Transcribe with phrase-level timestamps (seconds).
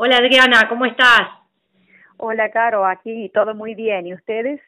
[0.00, 1.22] Hola Adriana, ¿cómo estás?
[2.18, 4.06] Hola Caro, aquí todo muy bien.
[4.06, 4.60] ¿Y ustedes?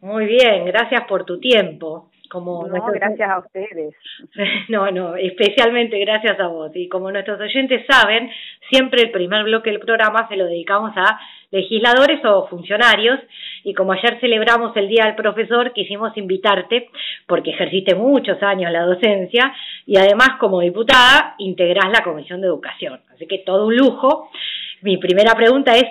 [0.00, 2.08] Muy bien, gracias por tu tiempo.
[2.30, 3.94] Como no, gracias a ustedes.
[4.70, 6.70] No, no, especialmente gracias a vos.
[6.74, 8.30] Y como nuestros oyentes saben,
[8.70, 11.20] siempre el primer bloque del programa se lo dedicamos a
[11.50, 13.20] legisladores o funcionarios.
[13.64, 16.88] Y como ayer celebramos el Día del Profesor, quisimos invitarte,
[17.26, 19.52] porque ejerciste muchos años la docencia
[19.84, 23.00] y además como diputada integrás la Comisión de Educación.
[23.12, 24.30] Así que todo un lujo.
[24.82, 25.84] Mi primera pregunta es,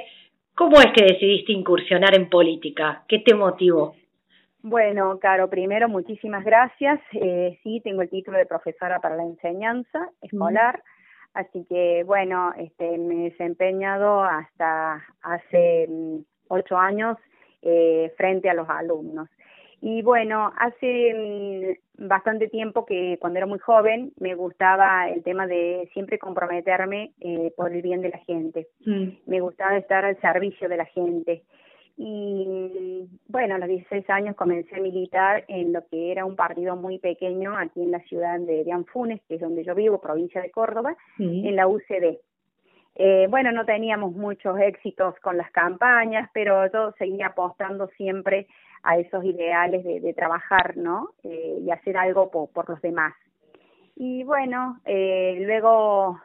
[0.55, 3.03] ¿cómo es que decidiste incursionar en política?
[3.07, 3.95] ¿Qué te motivó?
[4.61, 6.99] Bueno, Caro, primero muchísimas gracias.
[7.13, 10.81] Eh, sí, tengo el título de profesora para la enseñanza escolar,
[11.33, 16.17] así que bueno, este, me he desempeñado hasta hace mm,
[16.49, 17.17] ocho años
[17.61, 19.29] eh, frente a los alumnos.
[19.81, 25.47] Y bueno, hace mm, bastante tiempo que cuando era muy joven me gustaba el tema
[25.47, 28.67] de siempre comprometerme eh, por el bien de la gente.
[28.85, 29.09] Mm.
[29.25, 31.43] Me gustaba estar al servicio de la gente.
[32.01, 36.77] Y bueno, a los 16 años comencé a militar en lo que era un partido
[36.77, 40.49] muy pequeño aquí en la ciudad de Dianfunes, que es donde yo vivo, provincia de
[40.49, 42.19] Córdoba, en la UCD.
[43.01, 48.45] Eh, bueno, no teníamos muchos éxitos con las campañas, pero yo seguía apostando siempre
[48.83, 51.11] a esos ideales de, trabajar, ¿no?
[51.23, 53.13] Eh, y hacer algo por, los demás.
[53.95, 56.19] Y bueno, eh, luego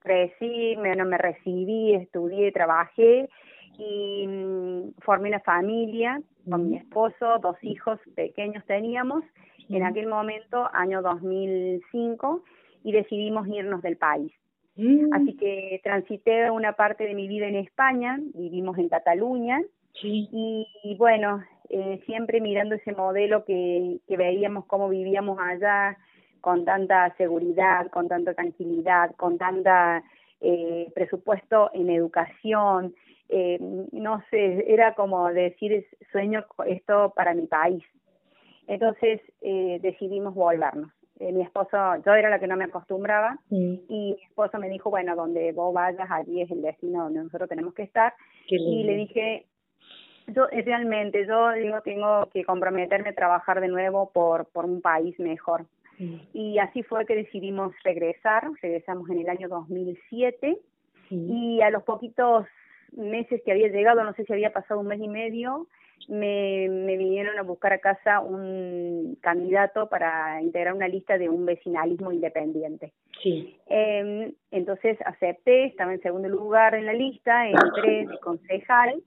[0.00, 3.30] crecí, me, me recibí, estudié, trabajé
[3.78, 9.24] y mm, formé una familia con mi esposo, dos hijos pequeños teníamos
[9.70, 12.44] en aquel momento, año 2005,
[12.84, 14.30] y decidimos irnos del país.
[14.78, 15.12] Mm.
[15.12, 19.60] Así que transité una parte de mi vida en España, vivimos en Cataluña,
[20.00, 25.98] y, bueno, eh, siempre mirando ese modelo que, que veíamos cómo vivíamos allá,
[26.40, 30.02] con tanta seguridad, con tanta tranquilidad, con tanta
[30.40, 32.94] eh, presupuesto en educación,
[33.28, 33.58] eh,
[33.92, 37.84] no sé, era como decir, sueño esto para mi país.
[38.66, 40.90] Entonces eh, decidimos volvernos.
[41.20, 44.88] Eh, mi esposo, yo era la que no me acostumbraba y mi esposo me dijo,
[44.88, 48.14] bueno, donde vos vayas, allí es el destino donde nosotros tenemos que estar.
[48.48, 49.46] Y le dije,
[50.28, 55.18] yo realmente, yo digo, tengo que comprometerme a trabajar de nuevo por, por un país
[55.18, 55.66] mejor.
[56.32, 60.56] Y así fue que decidimos regresar, regresamos en el año 2007
[61.10, 62.46] y a los poquitos
[62.92, 65.66] meses que había llegado, no sé si había pasado un mes y medio,
[66.08, 71.44] me, me vinieron a buscar a casa un candidato para integrar una lista de un
[71.46, 72.92] vecinalismo independiente.
[73.22, 73.56] Sí.
[73.66, 79.02] Eh, entonces acepté, estaba en segundo lugar en la lista, entré de concejal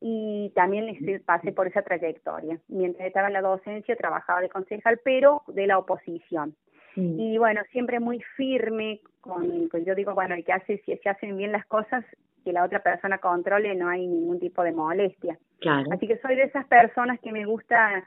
[0.00, 0.86] y también
[1.24, 2.58] pasé por esa trayectoria.
[2.68, 6.54] Mientras estaba en la docencia trabajaba de concejal, pero de la oposición.
[6.96, 7.20] Mm.
[7.20, 11.36] Y bueno, siempre muy firme con, yo digo, bueno, el que hace, si se hacen
[11.36, 12.04] bien las cosas,
[12.46, 15.36] que la otra persona controle, no hay ningún tipo de molestia.
[15.58, 15.90] Claro.
[15.90, 18.04] Así que soy de esas personas que me gusta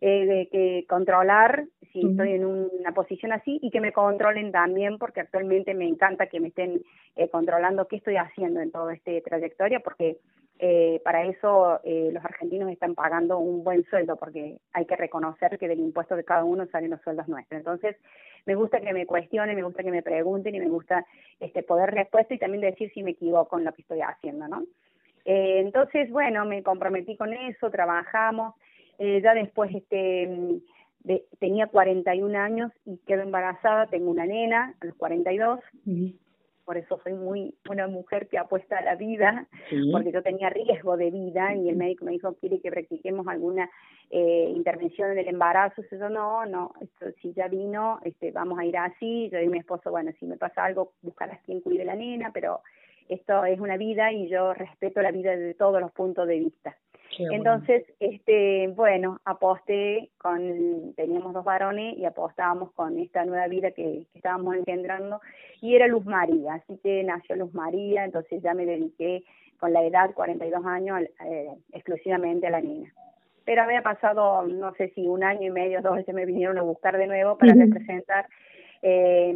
[0.00, 4.96] eh, de que controlar si estoy en una posición así y que me controlen también
[4.96, 6.80] porque actualmente me encanta que me estén
[7.16, 10.16] eh, controlando qué estoy haciendo en toda esta trayectoria porque
[10.58, 15.58] eh, para eso eh, los argentinos están pagando un buen sueldo, porque hay que reconocer
[15.58, 17.58] que del impuesto de cada uno salen los sueldos nuestros.
[17.58, 17.96] Entonces,
[18.46, 21.06] me gusta que me cuestionen, me gusta que me pregunten y me gusta
[21.40, 24.62] este poder respuesta y también decir si me equivoco en lo que estoy haciendo, ¿no?
[25.24, 28.54] Eh, entonces, bueno, me comprometí con eso, trabajamos.
[28.98, 30.60] Eh, ya después, este,
[31.00, 35.60] de, tenía 41 años y quedo embarazada, tengo una nena a los 42
[36.64, 39.46] por eso soy muy una mujer que apuesta a la vida,
[39.90, 43.70] porque yo tenía riesgo de vida y el médico me dijo, quiere que practiquemos alguna
[44.10, 48.64] eh, intervención en el embarazo, yo no, no, esto, si ya vino, este, vamos a
[48.64, 51.94] ir así, yo y mi esposo, bueno, si me pasa algo, buscarás quien cuide la
[51.94, 52.60] nena, pero
[53.08, 56.76] esto es una vida y yo respeto la vida desde todos los puntos de vista.
[57.18, 64.06] Entonces, este, bueno, aposté con, teníamos dos varones y apostábamos con esta nueva vida que,
[64.14, 65.20] estábamos engendrando
[65.60, 69.24] y era Luz María, así que nació Luz María, entonces ya me dediqué
[69.58, 72.92] con la edad, 42 años, eh, exclusivamente a la niña.
[73.44, 76.62] Pero había pasado, no sé si un año y medio, dos veces me vinieron a
[76.62, 78.26] buscar de nuevo para representar
[78.82, 79.34] eh,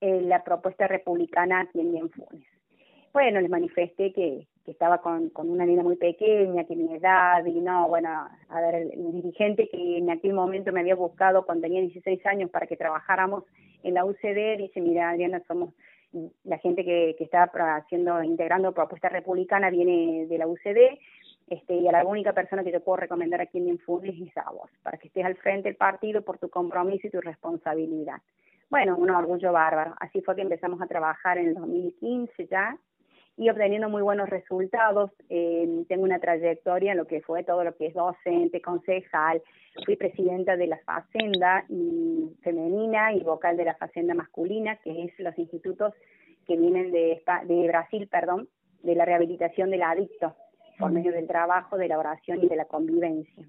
[0.00, 2.46] la propuesta republicana aquí en Bienfunes.
[3.12, 7.42] Bueno, les manifesté que, que estaba con, con una niña muy pequeña, que mi edad,
[7.46, 11.62] y no, bueno, a ver, el, dirigente que en aquel momento me había buscado cuando
[11.62, 13.44] tenía 16 años para que trabajáramos
[13.82, 15.72] en la UCD, dice, mira, Adriana, somos
[16.44, 20.98] la gente que, que está haciendo, integrando propuesta republicana viene de la UCD,
[21.46, 24.50] este, y a la única persona que yo puedo recomendar aquí en Infunes es a
[24.50, 28.20] vos, para que estés al frente del partido por tu compromiso y tu responsabilidad.
[28.68, 29.94] Bueno, un orgullo bárbaro.
[29.98, 32.76] Así fue que empezamos a trabajar en el 2015 ya,
[33.38, 35.12] y obteniendo muy buenos resultados.
[35.30, 39.40] Eh, tengo una trayectoria en lo que fue todo lo que es docente, concejal,
[39.84, 41.64] fui presidenta de la Facenda
[42.42, 45.94] femenina y vocal de la Facenda masculina, que es los institutos
[46.46, 48.48] que vienen de, de Brasil, perdón,
[48.82, 50.34] de la rehabilitación del adicto
[50.78, 53.44] por medio del trabajo, de la oración y de la convivencia.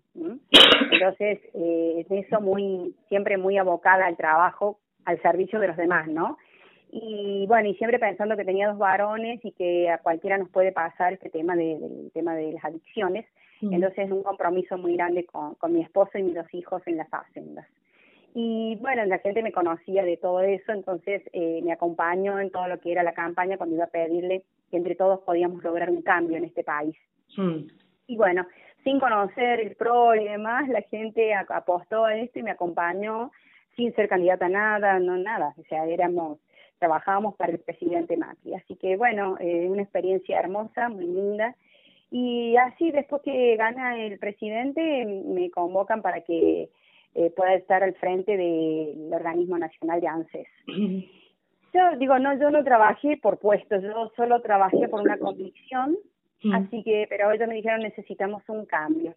[0.92, 6.08] Entonces, eh, es eso muy, siempre muy abocada al trabajo, al servicio de los demás,
[6.08, 6.38] ¿no?
[6.92, 10.72] Y bueno, y siempre pensando que tenía dos varones y que a cualquiera nos puede
[10.72, 13.26] pasar este tema de, del tema de las adicciones.
[13.62, 17.10] Entonces, un compromiso muy grande con, con mi esposo y mis dos hijos en las
[17.10, 17.68] haciendas.
[18.34, 22.68] Y bueno, la gente me conocía de todo eso, entonces eh, me acompañó en todo
[22.68, 26.02] lo que era la campaña cuando iba a pedirle que entre todos podíamos lograr un
[26.02, 26.96] cambio en este país.
[27.36, 27.68] Mm.
[28.08, 28.46] Y bueno,
[28.84, 33.32] sin conocer el PRO y demás, la gente apostó a esto y me acompañó
[33.76, 36.40] sin ser candidata a nada, no nada, o sea, éramos,
[36.80, 38.56] trabajábamos para el presidente Macri.
[38.56, 41.56] Así que bueno, eh, una experiencia hermosa, muy linda.
[42.12, 46.70] Y así, después que gana el presidente, me convocan para que
[47.14, 50.48] eh, pueda estar al frente del organismo nacional de ANSES.
[51.72, 56.00] Yo digo, no, yo no trabajé por puestos, yo solo trabajé por una convicción
[56.54, 59.14] Así que, pero ellos me dijeron necesitamos un cambio.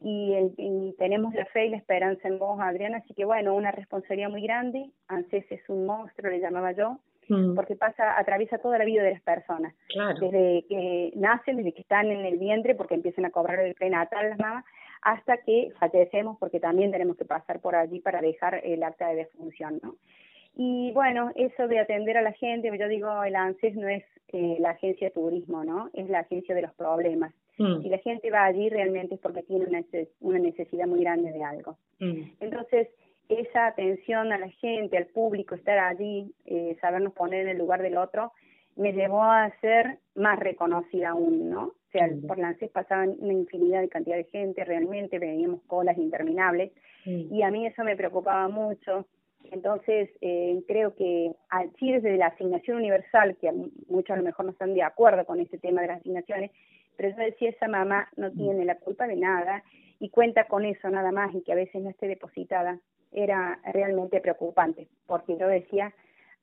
[0.00, 3.72] Y, el, tenemos la fe y la esperanza en vos, Adriana, así que bueno, una
[3.72, 4.90] responsabilidad muy grande.
[5.08, 6.98] ANSES es un monstruo, le llamaba yo,
[7.54, 9.74] porque pasa, atraviesa toda la vida de las personas.
[10.20, 14.30] Desde que nacen, desde que están en el vientre, porque empiezan a cobrar el prenatal
[14.30, 14.64] las mamás,
[15.02, 19.16] hasta que fallecemos, porque también tenemos que pasar por allí para dejar el acta de
[19.16, 19.96] defunción, ¿no?
[20.56, 24.56] Y bueno, eso de atender a la gente, yo digo, el ANSES no es eh,
[24.58, 25.90] la agencia de turismo, ¿no?
[25.92, 27.34] Es la agencia de los problemas.
[27.58, 27.82] Mm.
[27.82, 29.82] Si la gente va allí realmente es porque tiene una,
[30.20, 31.78] una necesidad muy grande de algo.
[31.98, 32.22] Mm.
[32.40, 32.88] Entonces,
[33.28, 37.82] esa atención a la gente, al público, estar allí, eh, sabernos poner en el lugar
[37.82, 38.32] del otro,
[38.76, 41.62] me llevó a ser más reconocida aún, ¿no?
[41.64, 42.26] O sea, mm.
[42.26, 46.72] por la ANSES pasaban una infinidad de cantidad de gente, realmente veníamos colas interminables,
[47.04, 49.06] y a mí eso me preocupaba mucho,
[49.52, 53.52] entonces, eh, creo que así desde la asignación universal, que
[53.88, 56.50] muchos a lo mejor no están de acuerdo con este tema de las asignaciones,
[56.96, 58.36] pero yo decía, esa mamá no mm.
[58.36, 59.62] tiene la culpa de nada
[59.98, 62.78] y cuenta con eso nada más y que a veces no esté depositada,
[63.12, 65.92] era realmente preocupante, porque yo decía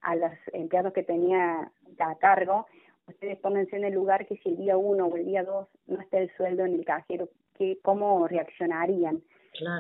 [0.02, 2.66] a los empleados que tenía a cargo,
[3.08, 6.00] ustedes pónganse en el lugar que si el día uno o el día dos no
[6.02, 9.22] está el sueldo en el cajero, que ¿cómo reaccionarían?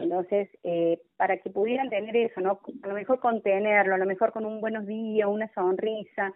[0.02, 2.60] Entonces, eh, para que pudieran tener eso, ¿no?
[2.84, 6.32] A lo mejor contenerlo, a lo mejor con un buenos días, una sonrisa.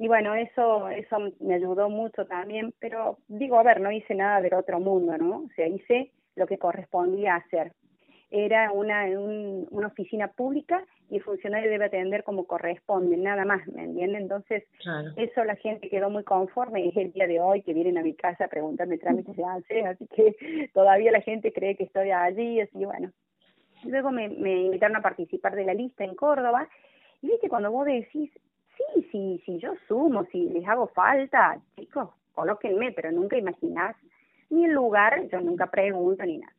[0.00, 4.40] Y bueno, eso, eso me ayudó mucho también, pero digo, a ver, no hice nada
[4.40, 5.40] del otro mundo, ¿no?
[5.40, 7.72] O sea, hice lo que correspondía hacer
[8.30, 13.84] era una, una oficina pública y el funcionario debe atender como corresponde, nada más, ¿me
[13.84, 14.22] entienden?
[14.22, 14.64] Entonces,
[15.16, 18.14] eso la gente quedó muy conforme, es el día de hoy que vienen a mi
[18.14, 20.34] casa a preguntarme trámites de hace, así que
[20.72, 23.12] todavía la gente cree que estoy allí, así bueno.
[23.84, 26.66] Luego me, me invitaron a participar de la lista en Córdoba,
[27.20, 28.30] y viste, cuando vos decís,
[28.76, 33.96] sí, sí, sí, yo sumo, si les hago falta, chicos, colóquenme, pero nunca imaginás
[34.50, 36.52] ni el lugar, yo nunca pregunto ni nada.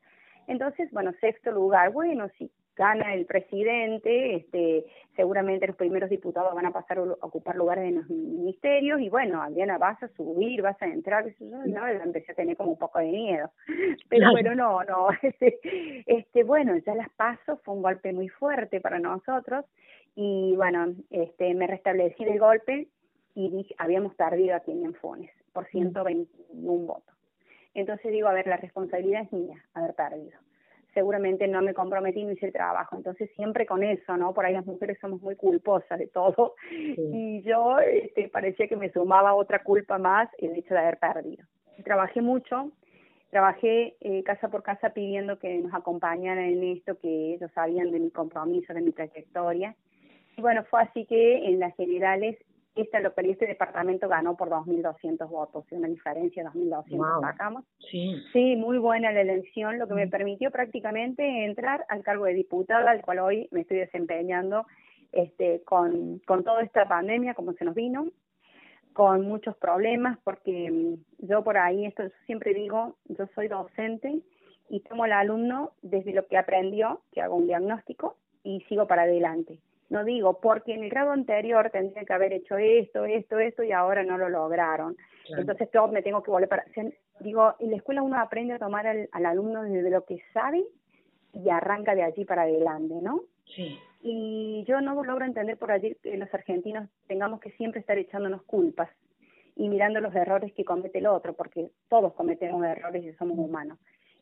[0.47, 4.85] Entonces, bueno, sexto lugar, bueno, si gana el presidente, este,
[5.15, 9.41] seguramente los primeros diputados van a pasar a ocupar lugares en los ministerios y bueno,
[9.41, 12.99] Adriana, vas a subir, vas a entrar, eso, no, empecé a tener como un poco
[12.99, 13.51] de miedo,
[14.09, 15.59] pero bueno, no, no, este,
[16.05, 19.65] este, bueno, ya las paso, fue un golpe muy fuerte para nosotros
[20.15, 22.87] y bueno, este, me restablecí del golpe
[23.35, 26.85] y dije, habíamos perdido aquí en Enfones por 121 mm.
[26.85, 27.15] votos.
[27.73, 30.37] Entonces digo, a ver, la responsabilidad es mía, haber perdido.
[30.93, 32.97] Seguramente no me comprometí, no hice el trabajo.
[32.97, 34.33] Entonces siempre con eso, ¿no?
[34.33, 36.55] Por ahí las mujeres somos muy culposas de todo.
[36.69, 41.45] Y yo este, parecía que me sumaba otra culpa más el hecho de haber perdido.
[41.85, 42.71] Trabajé mucho,
[43.29, 47.99] trabajé eh, casa por casa pidiendo que nos acompañaran en esto, que ellos sabían de
[47.99, 49.75] mi compromiso, de mi trayectoria.
[50.41, 52.35] Y bueno, fue así que en las generales
[52.73, 57.63] esta localidad, este departamento ganó por 2.200 votos, una diferencia de 2.200 sacamos.
[57.91, 58.15] Sí.
[58.33, 60.09] sí, muy buena la elección, lo que me mm.
[60.09, 64.65] permitió prácticamente entrar al cargo de diputada, al cual hoy me estoy desempeñando
[65.11, 68.07] este, con, con toda esta pandemia, como se nos vino,
[68.93, 74.23] con muchos problemas, porque mm, yo por ahí, esto siempre digo, yo soy docente
[74.69, 79.03] y tomo al alumno desde lo que aprendió, que hago un diagnóstico y sigo para
[79.03, 79.59] adelante
[79.91, 83.73] no digo, porque en el grado anterior tendría que haber hecho esto, esto, esto y
[83.73, 84.95] ahora no lo lograron.
[85.37, 86.65] Entonces yo me tengo que volver para...
[87.19, 90.63] Digo, en la escuela uno aprende a tomar al, alumno desde lo que sabe
[91.33, 93.23] y arranca de allí para adelante, ¿no?
[93.53, 93.77] Sí.
[94.01, 98.43] Y yo no logro entender por allí que los argentinos tengamos que siempre estar echándonos
[98.43, 98.89] culpas
[99.57, 103.77] y mirando los errores que comete el otro, porque todos cometemos errores y somos humanos.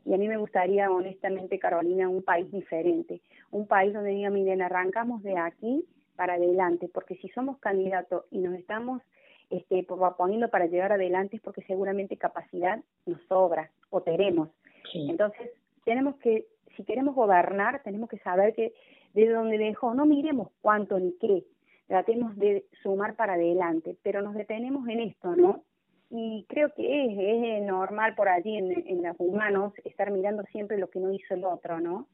[0.05, 4.61] Y a mí me gustaría, honestamente, Carolina, un país diferente, un país donde diga, miren,
[4.61, 9.01] arrancamos de aquí para adelante, porque si somos candidatos y nos estamos
[9.49, 9.85] este,
[10.17, 14.49] poniendo para llegar adelante es porque seguramente capacidad nos sobra o tenemos.
[14.93, 15.51] Entonces,
[15.85, 18.73] tenemos que, si queremos gobernar, tenemos que saber que
[19.13, 21.43] desde donde dejó, no miremos cuánto ni qué,
[21.87, 25.63] tratemos de sumar para adelante, pero nos detenemos en esto, ¿no?
[26.11, 30.77] Y creo que es, es normal por allí en, en los humanos estar mirando siempre
[30.77, 32.07] lo que no hizo el otro, ¿no?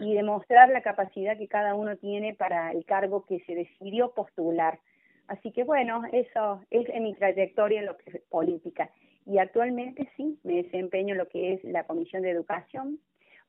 [0.00, 4.78] Y demostrar la capacidad que cada uno tiene para el cargo que se decidió postular.
[5.26, 8.90] Así que bueno, eso es en mi trayectoria en lo que es política.
[9.26, 12.98] Y actualmente sí, me desempeño en lo que es la Comisión de Educación,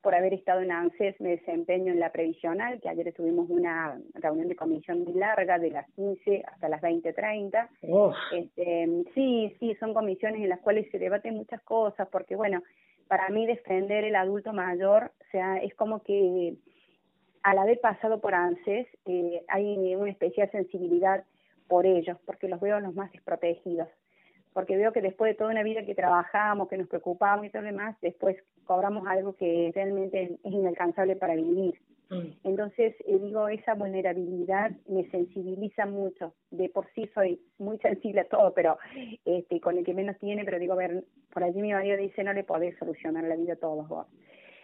[0.06, 4.46] por haber estado en ANSES me desempeño en la previsional, que ayer tuvimos una reunión
[4.46, 7.68] de comisión muy larga, de las 15 hasta las 20.30.
[8.30, 12.62] Este, sí, sí, son comisiones en las cuales se debaten muchas cosas, porque bueno,
[13.08, 16.54] para mí defender el adulto mayor, o sea, es como que
[17.42, 21.24] al haber pasado por ANSES, eh, hay una especial sensibilidad
[21.66, 23.88] por ellos, porque los veo los más desprotegidos
[24.56, 27.60] porque veo que después de toda una vida que trabajamos, que nos preocupamos y todo
[27.60, 31.74] lo demás, después cobramos algo que realmente es inalcanzable para vivir.
[32.08, 32.30] Mm.
[32.42, 36.32] Entonces, eh, digo, esa vulnerabilidad me sensibiliza mucho.
[36.50, 38.78] De por sí soy muy sensible a todo, pero
[39.26, 42.24] este, con el que menos tiene, pero digo, a ver, por allí mi marido dice,
[42.24, 44.06] no le podés solucionar la vida a todos vos.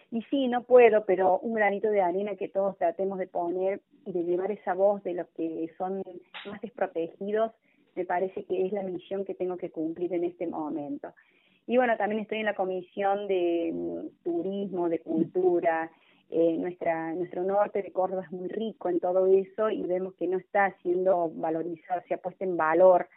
[0.09, 4.11] Y sí, no puedo, pero un granito de arena que todos tratemos de poner y
[4.11, 6.01] de llevar esa voz de los que son
[6.47, 7.51] más desprotegidos
[7.95, 11.13] me parece que es la misión que tengo que cumplir en este momento.
[11.65, 15.91] Y bueno, también estoy en la comisión de mm, turismo, de cultura.
[16.29, 20.27] Eh, nuestra, nuestro norte de Córdoba es muy rico en todo eso y vemos que
[20.27, 23.07] no está siendo valorizado, se ha puesto en valor.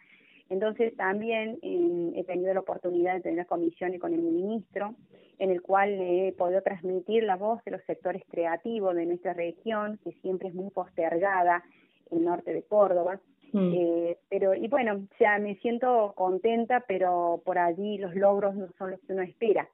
[0.49, 4.95] Entonces también eh, he tenido la oportunidad de tener comisiones con el ministro,
[5.39, 9.99] en el cual he podido transmitir la voz de los sectores creativos de nuestra región,
[10.03, 11.63] que siempre es muy postergada,
[12.11, 13.19] el norte de Córdoba.
[13.53, 13.73] Mm.
[13.73, 18.67] Eh, pero, y bueno, o sea, me siento contenta, pero por allí los logros no
[18.77, 19.67] son los que uno espera.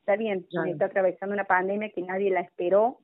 [0.00, 2.98] Está bien, se está atravesando una pandemia que nadie la esperó,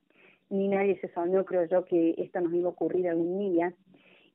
[0.49, 3.73] ni nadie se soñó, creo yo, que esto nos iba a ocurrir algún día,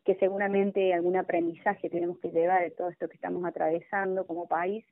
[0.05, 4.85] que seguramente algún aprendizaje tenemos que llevar de todo esto que estamos atravesando como país,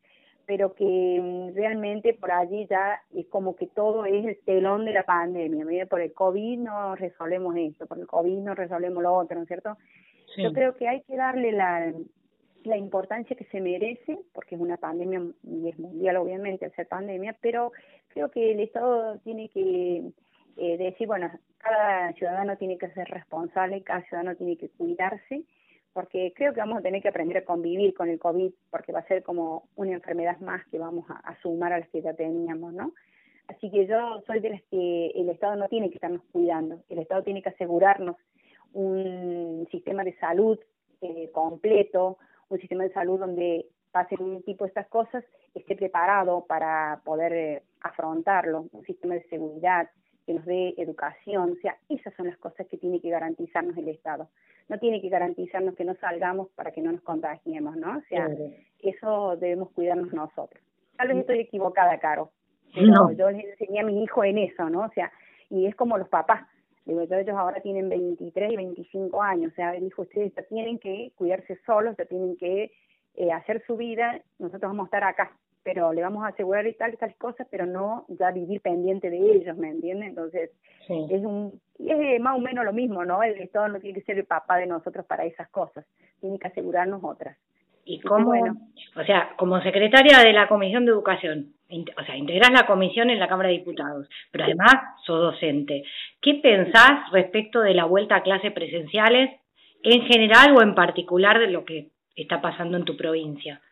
[0.44, 4.94] pero que mm, realmente por allí ya es como que todo es el telón de
[4.94, 5.64] la pandemia.
[5.64, 9.42] Mira, por el COVID no resolvemos esto, por el COVID no resolvemos lo otro, ¿no
[9.42, 9.76] es cierto?
[10.42, 11.92] Yo creo que hay que darle la,
[12.64, 16.86] la importancia que se merece, porque es una pandemia y es mundial obviamente al ser
[16.86, 17.72] pandemia, pero
[18.08, 20.12] creo que el Estado tiene que
[20.56, 25.44] eh, decir, bueno, cada ciudadano tiene que ser responsable, cada ciudadano tiene que cuidarse,
[25.92, 29.00] porque creo que vamos a tener que aprender a convivir con el COVID, porque va
[29.00, 32.72] a ser como una enfermedad más que vamos a, sumar a las que ya teníamos,
[32.72, 32.92] ¿no?
[33.48, 36.98] Así que yo soy de las que el Estado no tiene que estarnos cuidando, el
[36.98, 38.16] Estado tiene que asegurarnos
[38.72, 40.58] un sistema de salud
[41.00, 46.44] eh, completo, un sistema de salud donde pasen un tipo de estas cosas, esté preparado
[46.46, 49.88] para poder eh, afrontarlo, un sistema de seguridad
[50.26, 53.88] que nos dé educación, o sea, esas son las cosas que tiene que garantizarnos el
[53.88, 54.28] Estado.
[54.68, 57.96] No tiene que garantizarnos que no salgamos para que no nos contagiemos, ¿no?
[57.96, 58.28] O sea,
[58.80, 60.62] eso debemos cuidarnos nosotros.
[60.98, 62.30] Tal vez estoy equivocada, Caro,
[62.74, 64.82] pero yo les enseñé a mi hijo en eso, ¿no?
[64.82, 65.10] O sea,
[65.48, 66.46] y es como los papás,
[66.88, 71.12] Digo, ellos ahora tienen 23 y 25 años, o sea, dijo, ustedes ya tienen que
[71.16, 72.72] cuidarse solos, ya tienen que
[73.14, 76.72] eh, hacer su vida, nosotros vamos a estar acá, pero le vamos a asegurar y
[76.72, 80.08] tal, tal cosas, pero no ya vivir pendiente de ellos, ¿me entienden?
[80.08, 80.50] Entonces,
[80.88, 83.22] es un es más o menos lo mismo, ¿no?
[83.22, 85.84] El Estado no tiene que ser el papá de nosotros para esas cosas,
[86.22, 87.36] tiene que asegurarnos otras.
[87.90, 88.32] ¿Y cómo,
[88.96, 93.18] o sea, como secretaria de la Comisión de Educación, o sea, integrás la comisión en
[93.18, 94.74] la Cámara de Diputados, pero además
[95.06, 95.84] sos docente.
[96.20, 99.40] ¿Qué pensás respecto de la vuelta a clases presenciales
[99.82, 103.62] en general o en particular de lo que está pasando en tu provincia?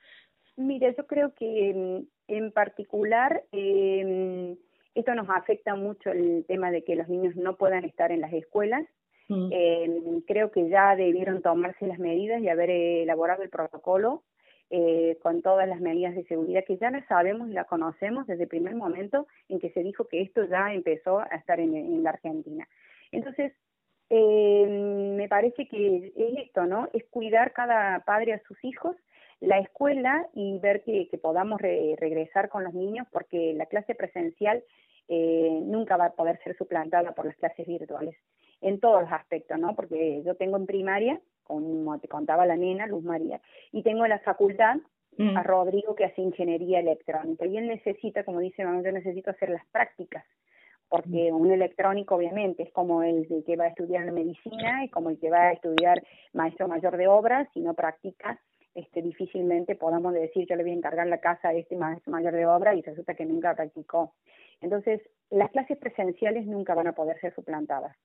[0.56, 4.56] Mire, yo creo que en particular eh,
[4.94, 8.32] esto nos afecta mucho el tema de que los niños no puedan estar en las
[8.32, 8.87] escuelas.
[9.28, 9.49] Mm.
[9.50, 14.23] Eh, creo que ya debieron tomarse las medidas y haber elaborado el protocolo
[14.71, 18.45] eh, con todas las medidas de seguridad que ya las sabemos y las conocemos desde
[18.45, 22.11] el primer momento en que se dijo que esto ya empezó a estar en, la
[22.11, 22.68] Argentina.
[23.12, 23.52] Entonces,
[24.11, 24.66] eh,
[25.16, 26.88] me parece que es esto, ¿no?
[26.92, 28.97] Es cuidar cada padre a sus hijos,
[29.40, 34.64] la escuela y ver que, podamos regresar con los niños porque la clase presencial
[35.09, 38.16] eh, nunca va a poder ser suplantada por las clases virtuales
[38.66, 39.75] en todos los aspectos, ¿no?
[39.75, 43.40] Porque yo tengo en primaria como te contaba la nena, Luz María.
[43.70, 44.78] Y tengo la facultad
[45.18, 49.49] a Rodrigo que hace ingeniería electrónica y él necesita, como dice mamá, yo necesito hacer
[49.49, 50.25] las prácticas
[50.88, 55.18] porque un electrónico obviamente es como el que va a estudiar medicina y como el
[55.18, 58.40] que va a estudiar maestro mayor de obras, si no practica,
[58.75, 62.35] este, difícilmente podamos decir yo le voy a encargar la casa a este maestro mayor
[62.35, 64.14] de obra y resulta que nunca practicó.
[64.61, 67.96] Entonces, las clases presenciales nunca van a poder ser suplantadas.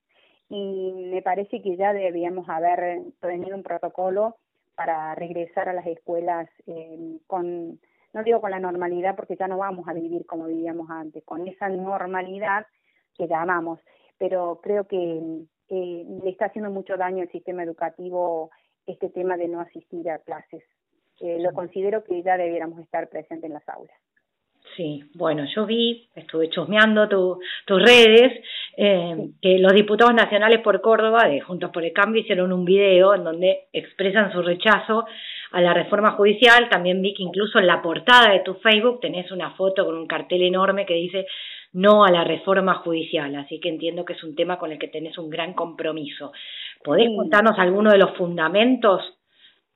[0.54, 4.36] Y me parece que ya debíamos haber tenido un protocolo
[4.76, 7.80] para regresar a las escuelas eh, con
[8.14, 11.48] no digo con la normalidad porque ya no vamos a vivir como vivíamos antes, con
[11.48, 12.66] esa normalidad
[13.16, 13.80] que llamamos,
[14.18, 15.22] pero creo que
[15.70, 18.52] eh, le está haciendo mucho daño al sistema educativo
[18.86, 20.64] este tema de no asistir a clases.
[21.22, 23.98] Eh, lo considero que ya debiéramos estar presentes en las aulas.
[24.76, 28.42] Sí, bueno, yo vi, estuve chusmeando tu, tus redes,
[28.78, 33.14] eh, que los diputados nacionales por Córdoba de Juntos por el Cambio hicieron un video
[33.14, 35.06] en donde expresan su rechazo
[35.52, 36.70] a la reforma judicial.
[36.70, 40.08] También vi que incluso en la portada de tu Facebook tenés una foto con un
[40.08, 41.28] cartel enorme que dice
[41.74, 44.90] no a la reforma judicial, así que entiendo que es un tema con el que
[44.90, 46.32] tenés un gran compromiso.
[46.84, 49.02] ¿Podés contarnos alguno de los fundamentos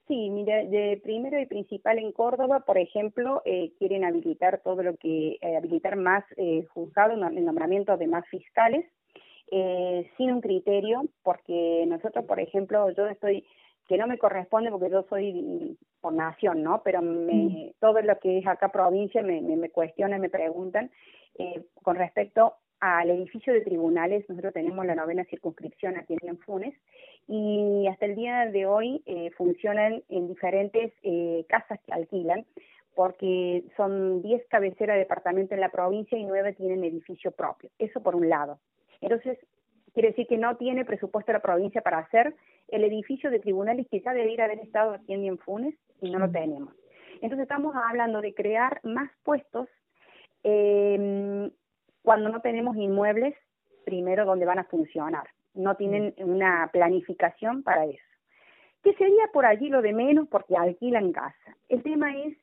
[0.07, 4.95] Sí, mira, de primero y principal en Córdoba, por ejemplo, eh, quieren habilitar todo lo
[4.97, 8.85] que, eh, habilitar más eh, juzgados, el nombramiento de más fiscales,
[9.51, 13.45] eh, sin un criterio, porque nosotros, por ejemplo, yo estoy,
[13.87, 16.81] que no me corresponde porque yo soy por nación, ¿no?
[16.83, 17.71] Pero me, mm.
[17.79, 20.91] todo lo que es acá provincia me, me, me cuestionan, me preguntan
[21.37, 26.75] eh, con respecto al edificio de tribunales, nosotros tenemos la novena circunscripción aquí en Funes
[27.27, 32.45] y hasta el día de hoy eh, funcionan en diferentes eh, casas que alquilan
[32.93, 37.69] porque son 10 cabeceras de departamento en la provincia y 9 tienen edificio propio.
[37.77, 38.59] Eso por un lado.
[39.01, 39.37] Entonces,
[39.93, 42.35] quiere decir que no tiene presupuesto la provincia para hacer
[42.69, 46.31] el edificio de tribunales que ya debería haber estado aquí en Funes y no lo
[46.31, 46.73] tenemos.
[47.15, 49.67] Entonces estamos hablando de crear más puestos
[50.43, 51.49] eh,
[52.01, 53.35] cuando no tenemos inmuebles,
[53.83, 55.27] primero, donde van a funcionar.
[55.55, 58.03] No tienen una planificación para eso.
[58.83, 61.57] ¿Qué sería por allí lo de menos porque alquilan casa?
[61.69, 62.37] El tema es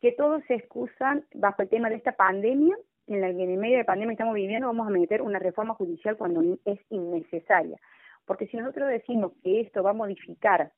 [0.00, 2.76] que todos se excusan bajo el tema de esta pandemia,
[3.08, 5.74] en la que en el medio de pandemia estamos viviendo, vamos a meter una reforma
[5.74, 7.76] judicial cuando es innecesaria.
[8.24, 10.70] Porque si nosotros decimos que esto va a modificar,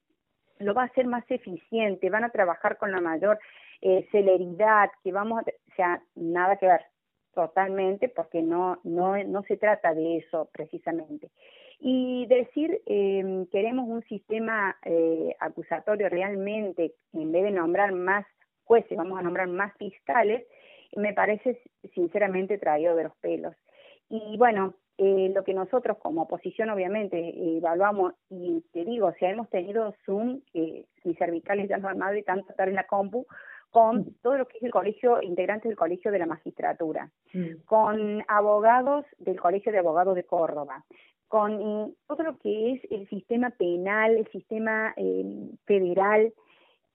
[0.59, 3.39] lo va a hacer más eficiente, van a trabajar con la mayor
[3.83, 6.81] eh, celeridad, que vamos a, o sea, nada que ver
[7.35, 11.31] totalmente porque no, no, no se trata de eso precisamente.
[11.81, 18.25] Y decir, eh, queremos un sistema eh, acusatorio realmente, en vez de nombrar más
[18.65, 20.47] jueces, vamos a nombrar más fiscales,
[20.95, 21.61] me parece
[21.95, 23.57] sinceramente traído de los pelos.
[24.09, 29.49] Y bueno, eh, lo que nosotros como oposición obviamente evaluamos, y te digo, si hemos
[29.51, 33.27] tenido Zoom, que mis cervicales ya no han y tanto estar en la compu,
[33.73, 37.65] con todo lo que es el colegio, integrantes del colegio de la magistratura, mm.
[37.65, 40.85] con abogados del colegio de abogados de Córdoba,
[41.27, 46.35] con todo lo que es el sistema penal, el sistema eh, federal,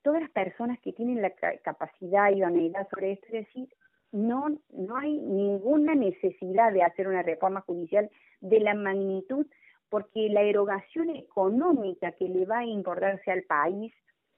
[0.03, 1.31] todas las personas que tienen la
[1.63, 3.67] capacidad y idoneidad sobre esto, es decir,
[4.11, 8.09] no, no hay ninguna necesidad de hacer una reforma judicial
[8.39, 9.47] de la magnitud,
[9.89, 13.91] porque la erogación económica que le va a importarse al país,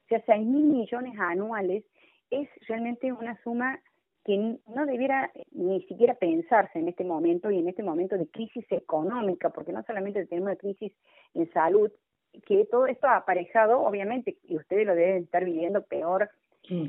[0.04, 1.84] o sea, 6 mil millones anuales,
[2.30, 3.80] es realmente una suma
[4.24, 8.64] que no debiera ni siquiera pensarse en este momento y en este momento de crisis
[8.70, 10.92] económica, porque no solamente tenemos una crisis
[11.34, 11.90] en salud,
[12.46, 16.30] que todo esto ha aparejado, obviamente, y ustedes lo deben estar viviendo peor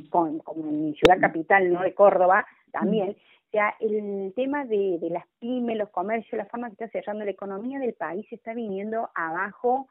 [0.10, 3.12] con, como en mi ciudad capital, no de Córdoba, también.
[3.12, 7.26] O sea, el tema de, de las pymes, los comercios, la forma que está cerrando
[7.26, 9.88] la economía del país está viniendo abajo.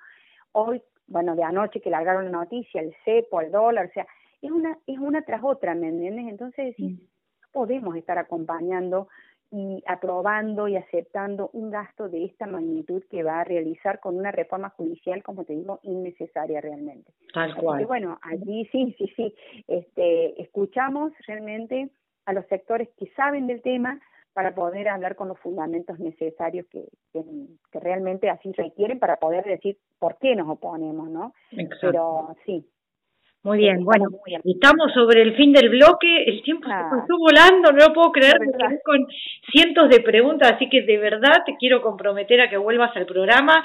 [0.52, 4.06] Hoy, bueno, de anoche que largaron la noticia, el cepo, el dólar, o sea,
[4.42, 6.26] es una, es una tras otra, ¿me entiendes?
[6.28, 7.02] Entonces decís, mm.
[7.02, 9.08] no podemos estar acompañando
[9.52, 14.30] y aprobando y aceptando un gasto de esta magnitud que va a realizar con una
[14.30, 17.12] reforma judicial, como te digo, innecesaria realmente.
[17.34, 17.82] Tal cual.
[17.82, 19.34] Y bueno, allí sí, sí, sí,
[19.66, 21.90] este, escuchamos realmente
[22.26, 24.00] a los sectores que saben del tema
[24.32, 27.24] para poder hablar con los fundamentos necesarios que, que,
[27.72, 31.34] que realmente así requieren para poder decir por qué nos oponemos, ¿no?
[31.50, 31.78] Exacto.
[31.80, 32.64] Pero sí,
[33.42, 34.08] muy bien, bueno,
[34.44, 36.90] estamos sobre el fin del bloque, el tiempo se ah.
[36.90, 38.36] pasó volando, no lo puedo creer,
[38.84, 39.06] con
[39.50, 43.64] cientos de preguntas, así que de verdad te quiero comprometer a que vuelvas al programa,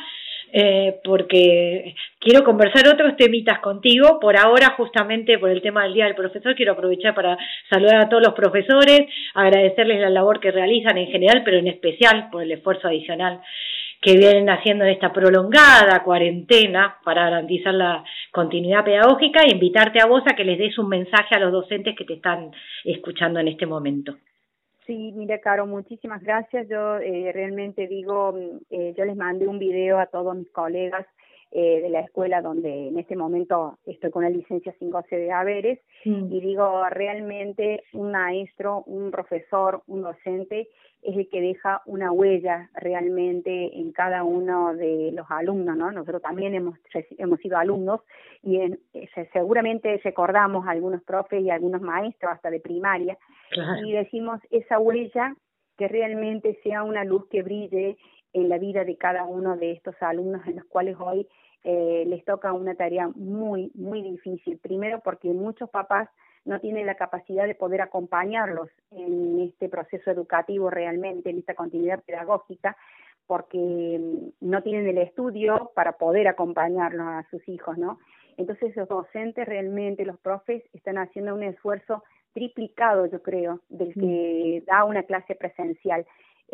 [0.54, 6.06] eh, porque quiero conversar otros temitas contigo, por ahora justamente por el tema del Día
[6.06, 7.38] del Profesor, quiero aprovechar para
[7.70, 9.02] saludar a todos los profesores,
[9.34, 13.42] agradecerles la labor que realizan en general, pero en especial por el esfuerzo adicional
[14.06, 20.22] que vienen haciendo esta prolongada cuarentena para garantizar la continuidad pedagógica e invitarte a vos
[20.28, 22.52] a que les des un mensaje a los docentes que te están
[22.84, 24.16] escuchando en este momento.
[24.86, 26.68] Sí, mira, Caro, muchísimas gracias.
[26.70, 31.08] Yo eh, realmente digo, mm, eh, yo les mandé un video a todos mis colegas
[31.52, 35.32] eh, de la escuela donde en este momento estoy con la licencia sin goce de
[35.32, 36.32] haberes mm.
[36.32, 40.68] y digo, realmente un maestro, un profesor, un docente
[41.02, 45.92] es el que deja una huella realmente en cada uno de los alumnos, ¿no?
[45.92, 46.80] Nosotros también hemos,
[47.18, 48.02] hemos sido alumnos
[48.42, 48.80] y en,
[49.32, 53.18] seguramente recordamos a algunos profes y algunos maestros hasta de primaria
[53.84, 55.36] y decimos esa huella
[55.78, 57.98] que realmente sea una luz que brille
[58.36, 61.26] en la vida de cada uno de estos alumnos en los cuales hoy
[61.64, 64.58] eh, les toca una tarea muy, muy difícil.
[64.58, 66.10] Primero porque muchos papás
[66.44, 72.04] no tienen la capacidad de poder acompañarlos en este proceso educativo realmente, en esta continuidad
[72.04, 72.76] pedagógica,
[73.26, 78.00] porque mm, no tienen el estudio para poder acompañarlos a sus hijos, ¿no?
[78.36, 84.62] Entonces los docentes realmente, los profes, están haciendo un esfuerzo triplicado, yo creo, del que
[84.68, 86.06] da una clase presencial.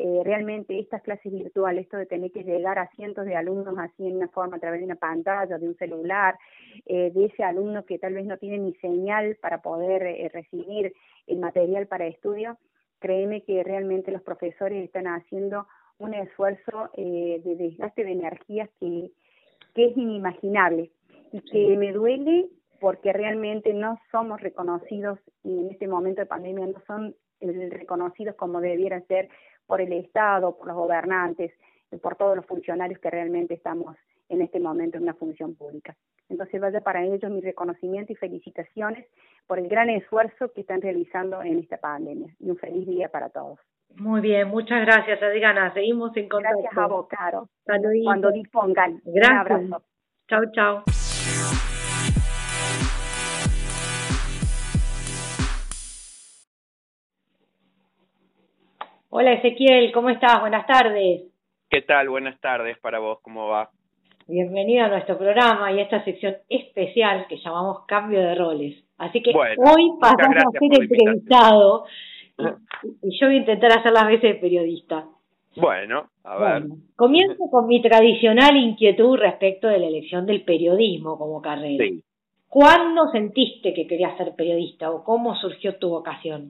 [0.04, 4.08] Eh, realmente estas clases virtuales, esto de tener que llegar a cientos de alumnos así
[4.08, 6.40] en una forma a través de una pantalla, de un celular,
[6.88, 10.92] eh, de ese alumno que tal vez no tiene ni señal para poder eh, recibir
[11.28, 12.58] el material para estudio,
[12.98, 15.68] créeme que realmente los profesores están haciendo
[16.00, 19.12] un esfuerzo de desgaste de energías que,
[19.76, 20.90] que es inimaginable
[21.32, 22.48] y que me duele
[22.80, 28.62] porque realmente no somos reconocidos y en este momento de pandemia no son reconocidos como
[28.62, 29.30] debieran ser
[29.68, 31.52] por el Estado, por los gobernantes,
[32.02, 33.96] por todos los funcionarios que realmente estamos
[34.30, 35.96] en este momento en una función pública.
[36.30, 39.06] Entonces vaya para ellos mi reconocimiento y felicitaciones
[39.46, 42.34] por el gran esfuerzo que están realizando en esta pandemia.
[42.40, 43.60] Y un feliz día para todos.
[43.98, 45.74] Muy bien, muchas gracias Adriana.
[45.74, 46.60] Seguimos en contacto.
[46.60, 47.50] Gracias a vos, Caro.
[47.66, 49.02] Cuando dispongan.
[49.04, 49.32] Gracias.
[49.32, 49.84] Un abrazo.
[50.30, 51.01] Chao, chao.
[59.14, 60.40] Hola Ezequiel, ¿cómo estás?
[60.40, 61.24] Buenas tardes.
[61.70, 62.08] ¿Qué tal?
[62.08, 63.70] Buenas tardes para vos, ¿cómo va?
[64.26, 68.82] Bienvenido a nuestro programa y a esta sección especial que llamamos Cambio de Roles.
[68.98, 71.84] Así que hoy pasamos a ser entrevistado
[73.04, 75.04] y, yo voy a intentar hacer las veces de periodista.
[75.58, 76.64] Bueno, a ver.
[76.96, 81.84] comienzo con mi tradicional inquietud respecto de la elección del periodismo como carrera.
[81.84, 82.02] Sí.
[82.48, 86.50] ¿Cuándo sentiste que querías ser periodista o cómo surgió tu vocación?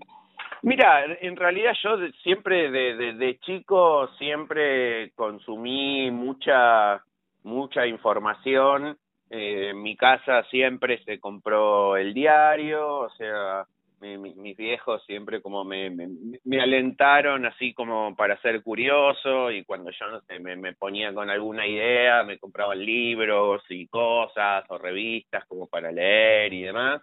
[0.64, 7.04] Mira, en realidad yo siempre de, de, chico siempre consumí mucha
[7.44, 8.98] mucha información.
[9.30, 13.66] Eh, en mi casa siempre se compró el diario, o sea,
[14.02, 20.08] mis viejos siempre como me, me, alentaron así como para ser curioso y cuando yo
[20.10, 25.46] no sé, me, me ponía con alguna idea, me compraban libros y cosas o revistas
[25.46, 27.02] como para leer y demás.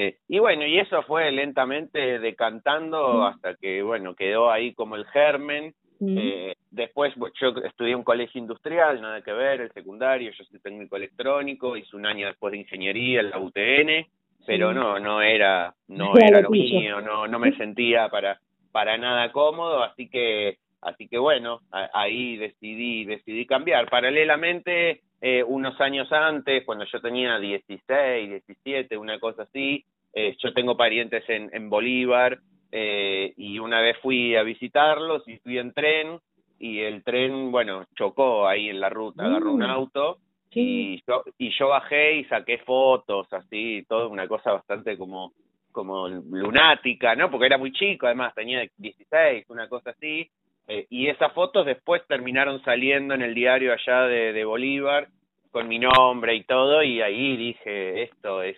[0.00, 5.04] Eh, y bueno, y eso fue lentamente decantando hasta que, bueno, quedó ahí como el
[5.06, 5.74] germen.
[6.00, 10.94] Eh, después yo estudié un colegio industrial, nada que ver, el secundario, yo soy técnico
[10.94, 14.06] electrónico, hice un año después de ingeniería en la UTN,
[14.46, 18.38] pero no, no era, no era lo mío, no, no me sentía para,
[18.70, 23.90] para nada cómodo, así que, así que bueno, ahí decidí, decidí cambiar.
[23.90, 30.52] Paralelamente eh, unos años antes, cuando yo tenía 16, 17, una cosa así, eh, yo
[30.52, 32.38] tengo parientes en, en Bolívar
[32.70, 36.18] eh, y una vez fui a visitarlos y fui en tren
[36.58, 39.70] y el tren, bueno, chocó ahí en la ruta, agarró un mm.
[39.70, 40.18] auto
[40.50, 45.32] y yo, y yo bajé y saqué fotos, así, todo una cosa bastante como
[45.70, 47.30] como lunática, ¿no?
[47.30, 50.28] Porque era muy chico, además tenía 16, una cosa así,
[50.68, 55.08] eh, y esas fotos después terminaron saliendo en el diario allá de, de Bolívar
[55.50, 58.56] con mi nombre y todo y ahí dije esto es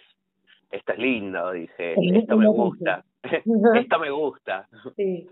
[0.72, 3.04] esto es lindo dije esto me gusta
[3.74, 4.66] esto me gusta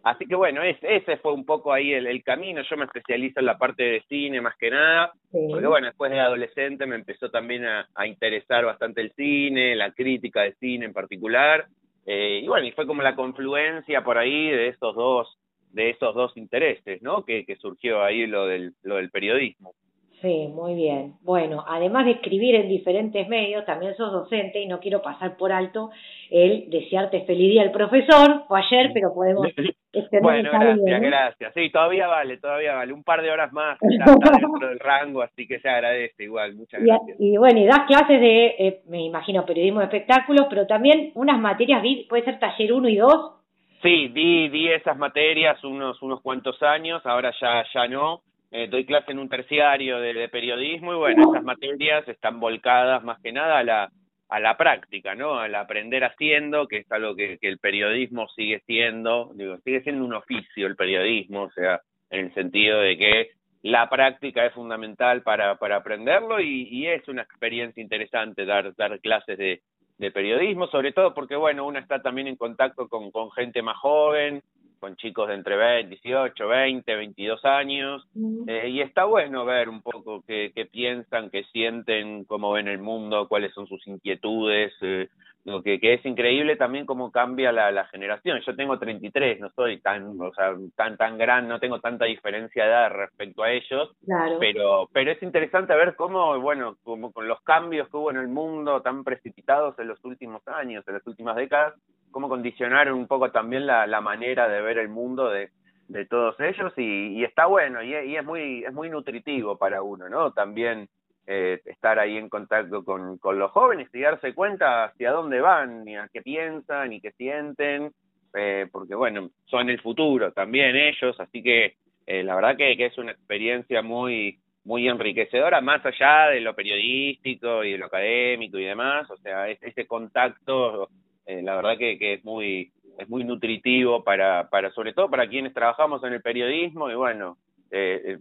[0.05, 2.63] así que bueno ese fue un poco ahí el, el, camino.
[2.63, 6.21] Yo me especializo en la parte de cine más que nada porque bueno después de
[6.21, 10.93] adolescente me empezó también a, a interesar bastante el cine la crítica de cine en
[10.93, 11.67] particular
[12.07, 15.39] eh, y bueno y fue como la confluencia por ahí de esos dos
[15.73, 17.25] de esos dos intereses, ¿no?
[17.25, 19.75] Que, que surgió ahí lo del, lo del periodismo.
[20.21, 21.15] Sí, muy bien.
[21.23, 25.53] Bueno, además de escribir en diferentes medios, también sos docente y no quiero pasar por
[25.53, 25.91] alto
[26.31, 28.45] el desearte feliz día al profesor.
[28.49, 29.47] Fue ayer, pero podemos
[30.21, 31.55] Bueno, gracias, gracias.
[31.55, 32.93] Sí, todavía vale, todavía vale.
[32.93, 36.55] Un par de horas más está dentro del rango, así que se agradece igual.
[36.57, 37.17] Muchas gracias.
[37.19, 41.41] Y, bueno, y das clases de, eh, me imagino, periodismo de espectáculos, pero también unas
[41.41, 43.38] materias, puede ser taller 1 y 2,
[43.83, 48.23] Sí, di, di esas materias unos, unos cuantos años, ahora ya, ya no.
[48.51, 53.21] eh, doy clase en un terciario de, periodismo y bueno, esas materias están volcadas más
[53.21, 53.91] que nada a la,
[54.29, 55.39] a la práctica, ¿no?
[55.39, 60.15] Al aprender haciendo, que es algo que, el periodismo sigue siendo, digo, sigue siendo un
[60.15, 63.31] oficio el periodismo, o sea, en el sentido de que
[63.63, 68.99] la práctica es fundamental para, para aprenderlo y, y es una experiencia interesante dar, dar
[69.01, 69.61] clases de,
[69.99, 73.77] de periodismo, sobre todo porque, bueno, uno está también en contacto con, con gente más
[73.79, 74.43] joven,
[74.79, 78.07] con chicos de entre 20, 18, 20, 22 años,
[78.47, 82.79] eh, y está bueno ver un poco qué, qué piensan, qué sienten, cómo ven el
[82.79, 85.09] mundo, cuáles son sus inquietudes, eh,
[85.51, 88.41] lo que, que es increíble también cómo cambia la, la generación.
[88.47, 92.65] Yo tengo 33, no soy tan, o sea, tan, tan gran, no tengo tanta diferencia
[92.65, 93.97] de edad respecto a ellos,
[94.41, 98.29] pero, pero es interesante ver cómo, bueno, como con los cambios que hubo en el
[98.29, 101.75] mundo tan precipitados en los últimos años, en las últimas décadas,
[102.11, 105.51] cómo condicionaron un poco también la, la manera de ver el mundo de,
[105.89, 109.83] de todos ellos y, y está bueno y, y, es muy es muy nutritivo para
[109.83, 110.89] uno no también
[111.31, 115.87] eh, estar ahí en contacto con, con los jóvenes y darse cuenta hacia dónde van
[115.87, 117.93] y a qué piensan y qué sienten
[118.33, 121.75] eh, porque bueno son el futuro también ellos así que
[122.07, 126.55] eh, la verdad que, que es una experiencia muy muy enriquecedora más allá de lo
[126.55, 130.89] periodístico y de lo académico y demás o sea ese contacto
[131.27, 135.29] eh, la verdad que, que es muy es muy nutritivo para para sobre todo para
[135.29, 137.37] quienes trabajamos en el periodismo y bueno
[137.71, 138.17] eh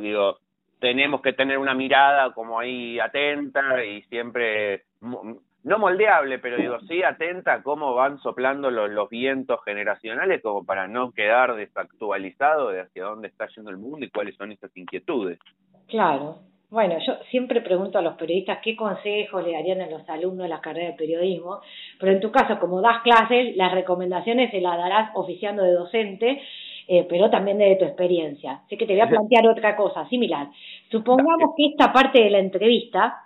[0.00, 0.38] digo
[0.82, 7.04] tenemos que tener una mirada como ahí atenta y siempre no moldeable, pero digo, sí
[7.04, 12.80] atenta a cómo van soplando los, los vientos generacionales como para no quedar desactualizado de
[12.80, 15.38] hacia dónde está yendo el mundo y cuáles son esas inquietudes.
[15.86, 20.44] Claro, bueno, yo siempre pregunto a los periodistas qué consejos le darían a los alumnos
[20.44, 21.60] de la carrera de periodismo,
[22.00, 26.42] pero en tu caso, como das clases, las recomendaciones se las darás oficiando de docente,
[26.88, 28.62] eh, pero también de tu experiencia.
[28.64, 30.48] Así que te voy a plantear otra cosa similar.
[30.90, 33.22] Supongamos que esta parte de la entrevista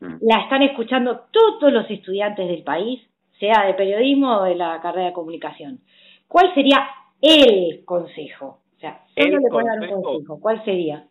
[0.00, 0.16] mm.
[0.20, 3.00] la están escuchando todos los estudiantes del país,
[3.38, 5.80] sea de periodismo o de la carrera de comunicación.
[6.28, 6.88] ¿Cuál sería
[7.20, 8.60] el consejo?
[8.76, 10.40] O sea, solo le pueden dar un consejo.
[10.40, 11.06] ¿Cuál sería?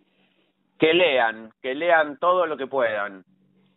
[0.82, 3.24] que lean, que lean todo lo que puedan,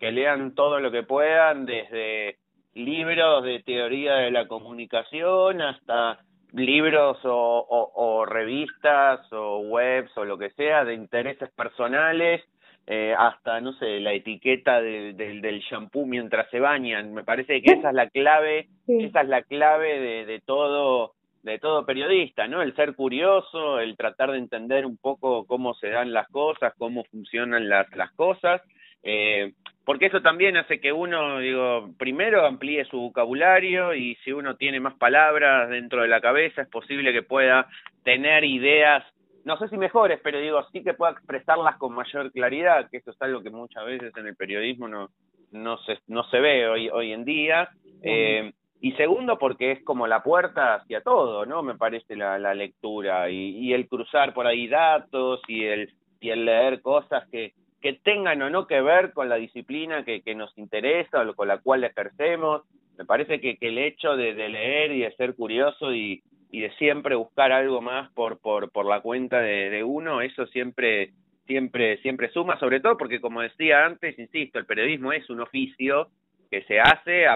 [0.01, 2.39] que lean todo lo que puedan, desde
[2.73, 6.21] libros de teoría de la comunicación hasta
[6.55, 12.43] libros o, o, revistas o webs o lo que sea de intereses personales
[12.87, 17.15] eh, hasta no sé la etiqueta del del, del shampoo mientras se bañan.
[17.15, 21.15] Me parece que esa es la clave esa es la clave de, de todo
[21.45, 22.63] de todo periodista, ¿no?
[22.63, 27.05] El ser curioso, el tratar de entender un poco cómo se dan las cosas, cómo
[27.05, 28.63] funcionan las, las cosas,
[29.03, 29.53] eh,
[29.85, 34.81] porque eso también hace que uno, digo, primero amplíe su vocabulario y si uno tiene
[34.81, 37.69] más palabras dentro de la cabeza es posible que pueda
[38.03, 39.05] tener ideas,
[39.45, 43.11] no sé si mejores, pero digo, sí que pueda expresarlas con mayor claridad, que eso
[43.11, 45.11] es algo que muchas veces en el periodismo no,
[45.53, 47.69] no, se, no se ve hoy, hoy en día.
[48.03, 51.63] Eh, y segundo porque es como la puerta hacia todo, ¿no?
[51.63, 56.31] Me parece la, la lectura y, y el cruzar por ahí datos y el, y
[56.31, 57.53] el leer cosas que,
[57.85, 61.49] que tengan o no que ver con la disciplina que, que nos interesa o con
[61.49, 62.63] la cual ejercemos.
[62.97, 66.61] Me parece que, que el hecho de, de leer y de ser curioso y, y
[66.61, 71.11] de siempre buscar algo más por, por, por la cuenta de, uno, eso siempre,
[71.47, 76.09] siempre, siempre suma, sobre todo porque como decía antes, insisto, el periodismo es un oficio
[76.51, 77.27] que se hace,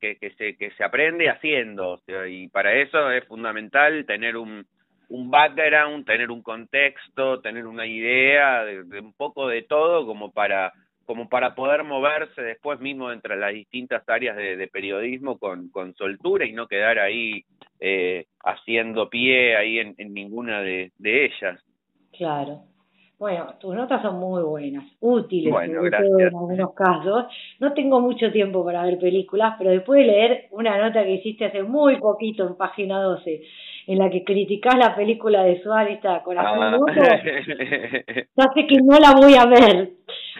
[0.00, 2.02] que, que, se, que se aprende haciendo.
[2.28, 4.66] y para eso es fundamental tener un,
[5.12, 10.72] un background, tener un contexto, tener una idea de, un poco de todo como para
[11.04, 15.94] como para poder moverse después mismo entre las distintas áreas de, de periodismo con, con
[15.94, 17.44] soltura y no quedar ahí
[17.80, 21.60] eh, haciendo pie ahí en, en ninguna de, de ellas.
[22.16, 22.62] Claro.
[23.18, 27.26] Bueno, tus notas son muy buenas, útiles bueno, en algunos casos.
[27.60, 31.44] No tengo mucho tiempo para ver películas, pero después de leer una nota que hiciste
[31.44, 33.42] hace muy poquito en página 12,
[33.86, 36.78] en la que criticás la película de Suárez, Corazón ah.
[38.36, 39.90] ya sé que no la voy a ver.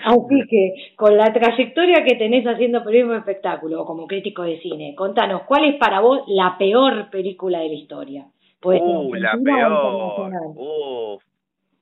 [0.05, 4.59] Así que, con la trayectoria que tenés haciendo periodismo de espectáculo o como crítico de
[4.61, 8.27] cine, contanos, ¿cuál es para vos la peor película de la historia?
[8.65, 10.31] uh, la peor.
[10.57, 11.23] Uf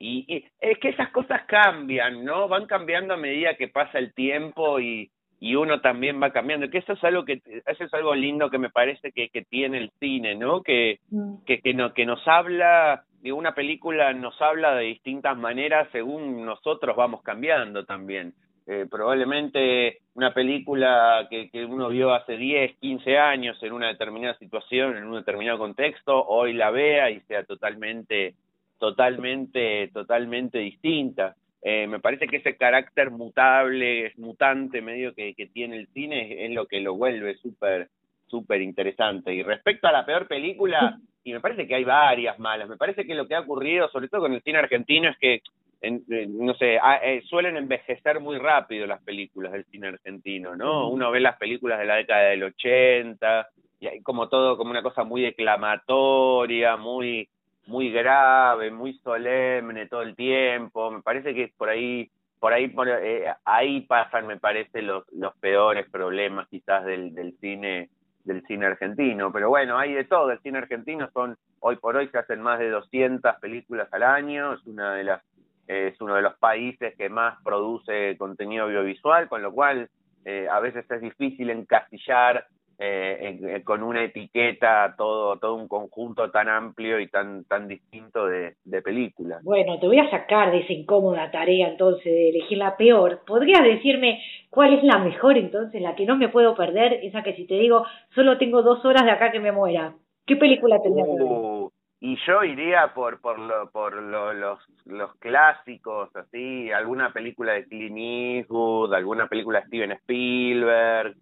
[0.00, 2.48] y, es que esas cosas cambian, ¿no?
[2.48, 6.68] Van cambiando a medida que pasa el tiempo y, y uno también va cambiando.
[6.68, 9.78] Que eso es algo que eso es algo lindo que me parece que, que tiene
[9.78, 10.62] el cine, ¿no?
[10.62, 11.44] Que, mm.
[11.46, 16.44] que, que, no, que nos habla, de una película nos habla de distintas maneras según
[16.44, 18.34] nosotros vamos cambiando también.
[18.66, 24.38] Eh, probablemente una película que, que uno vio hace 10, 15 años en una determinada
[24.38, 28.34] situación, en un determinado contexto, hoy la vea y sea totalmente
[28.80, 31.36] totalmente, totalmente distinta.
[31.62, 36.50] Eh, me parece que ese carácter mutable, mutante medio que, que tiene el cine es,
[36.52, 37.88] lo que lo vuelve súper
[38.26, 39.34] súper interesante.
[39.34, 43.04] Y respecto a la peor película, y me parece que hay varias malas, me parece
[43.04, 45.42] que lo que ha ocurrido, sobre todo con el cine argentino, es que,
[45.82, 50.88] en, no sé, eh, suelen envejecer muy rápido las películas del cine argentino, ¿no?
[50.88, 53.48] Uno ve las películas de la década del 80,
[53.80, 57.28] y hay como todo, como una cosa muy declamatoria, muy
[57.70, 60.90] muy grave, muy solemne todo el tiempo.
[60.90, 65.34] Me parece que por ahí, por ahí, por, eh, ahí pasan, me parece, los, los
[65.36, 67.88] peores problemas quizás del, del cine
[68.24, 69.32] del cine argentino.
[69.32, 70.30] Pero bueno, hay de todo.
[70.30, 74.54] El cine argentino son, hoy por hoy se hacen más de 200 películas al año.
[74.54, 75.22] Es una de las
[75.66, 79.88] es uno de los países que más produce contenido audiovisual, con lo cual
[80.24, 82.44] eh, a veces es difícil encasillar
[82.82, 88.26] eh, eh, con una etiqueta todo todo un conjunto tan amplio y tan tan distinto
[88.26, 89.44] de, de películas.
[89.44, 93.20] Bueno, te voy a sacar de esa incómoda tarea entonces de elegir la peor.
[93.26, 97.34] ¿Podrías decirme cuál es la mejor entonces, la que no me puedo perder, esa que
[97.34, 99.92] si te digo solo tengo dos horas de acá que me muera?
[100.24, 106.08] ¿Qué película tendría uh, y yo iría por por lo, por lo, los los clásicos
[106.16, 111.14] así alguna película de Clint Eastwood alguna película de Steven Spielberg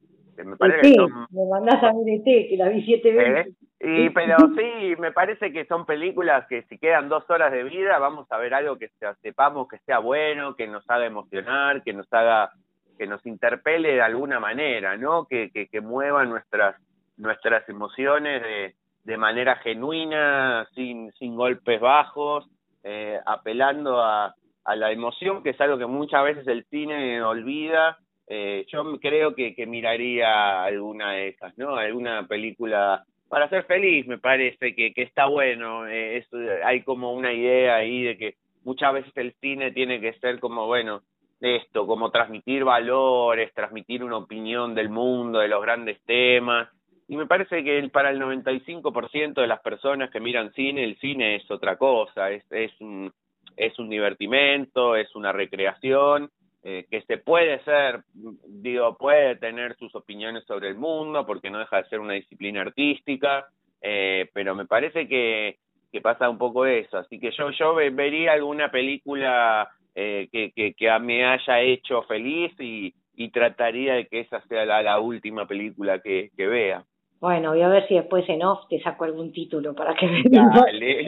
[0.44, 3.54] me parece que me mandás a ver que la vi siete veces.
[3.80, 4.06] ¿Eh?
[4.06, 7.98] Y, pero sí, me parece que son películas que si quedan dos horas de vida,
[7.98, 8.90] vamos a ver algo que
[9.22, 12.50] sepamos que sea bueno, que nos haga emocionar, que nos haga,
[12.96, 15.26] que nos interpele de alguna manera, ¿no?
[15.26, 16.76] Que, que, que mueva nuestras,
[17.16, 18.74] nuestras emociones de,
[19.04, 22.48] de manera genuina, sin, sin golpes bajos,
[22.82, 27.96] eh, apelando a, a la emoción, que es algo que muchas veces el cine olvida
[28.28, 31.76] eh, yo creo que, que miraría alguna de esas, ¿no?
[31.76, 35.86] Alguna película para ser feliz, me parece que, que está bueno.
[35.86, 36.24] Eh,
[36.64, 40.66] hay como una idea ahí de que muchas veces el cine tiene que ser como,
[40.66, 41.02] bueno,
[41.40, 46.68] esto, como transmitir valores, transmitir una opinión del mundo, de los grandes temas.
[47.06, 51.36] Y me parece que para el 95% de las personas que miran cine, el cine
[51.36, 53.10] es otra cosa, es, es, un,
[53.56, 56.30] es un divertimento, es una recreación
[56.62, 58.00] eh, que se puede ser,
[58.46, 62.62] digo, puede tener sus opiniones sobre el mundo, porque no deja de ser una disciplina
[62.62, 63.46] artística,
[63.80, 65.56] eh, pero me parece que,
[65.92, 66.98] que pasa un poco eso.
[66.98, 72.52] Así que yo, yo vería alguna película eh, que, que, que me haya hecho feliz
[72.58, 76.84] y, y trataría de que esa sea la, la última película que, que vea.
[77.20, 80.22] Bueno, voy a ver si después en off te saco algún título para que me
[80.24, 81.04] Dale.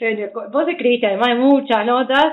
[0.52, 2.26] Vos escribiste, además de muchas notas,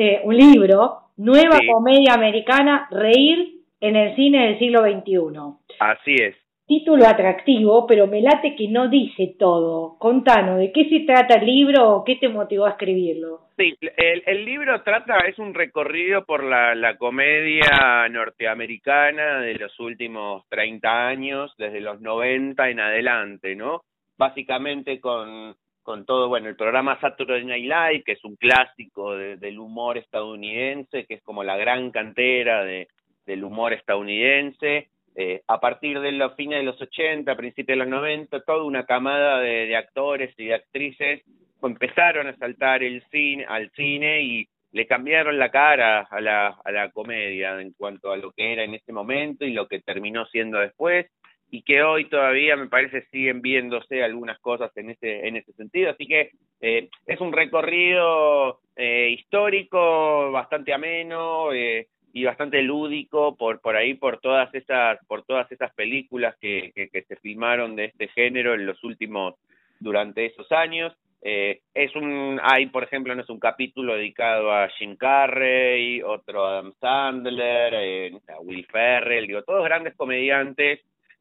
[0.00, 5.74] eh, un libro Nueva comedia americana, Reír en el cine del siglo XXI.
[5.80, 6.36] Así es.
[6.68, 9.98] Título atractivo, pero me late que no dice todo.
[9.98, 13.40] Contanos, ¿de qué se trata el libro o qué te motivó a escribirlo?
[13.56, 19.80] Sí, el, el libro trata, es un recorrido por la, la comedia norteamericana de los
[19.80, 23.82] últimos 30 años, desde los 90 en adelante, ¿no?
[24.16, 25.56] Básicamente con
[25.88, 31.06] con todo, bueno, el programa Saturday Night Live, que es un clásico del humor estadounidense,
[31.06, 32.88] que es como la gran cantera de,
[33.24, 34.90] del humor estadounidense.
[35.14, 38.84] Eh, a partir de los fines de los 80, principios de los 90, toda una
[38.84, 41.22] camada de, de actores y de actrices
[41.62, 46.70] empezaron a saltar el cine, al cine y le cambiaron la cara a la, a
[46.70, 50.26] la comedia en cuanto a lo que era en ese momento y lo que terminó
[50.26, 51.06] siendo después
[51.50, 55.90] y que hoy todavía me parece siguen viéndose algunas cosas en ese en ese sentido.
[55.90, 56.30] Así que
[56.60, 63.94] eh, es un recorrido eh, histórico bastante ameno eh, y bastante lúdico por por ahí
[63.94, 66.72] por todas esas por todas esas películas que,
[67.08, 69.34] se filmaron de este género en los últimos
[69.80, 70.94] durante esos años.
[71.20, 76.46] Eh, es un hay por ejemplo no es un capítulo dedicado a Jim Carrey otro
[76.46, 80.78] a Adam Sandler eh, a Will Ferrell digo todos grandes comediantes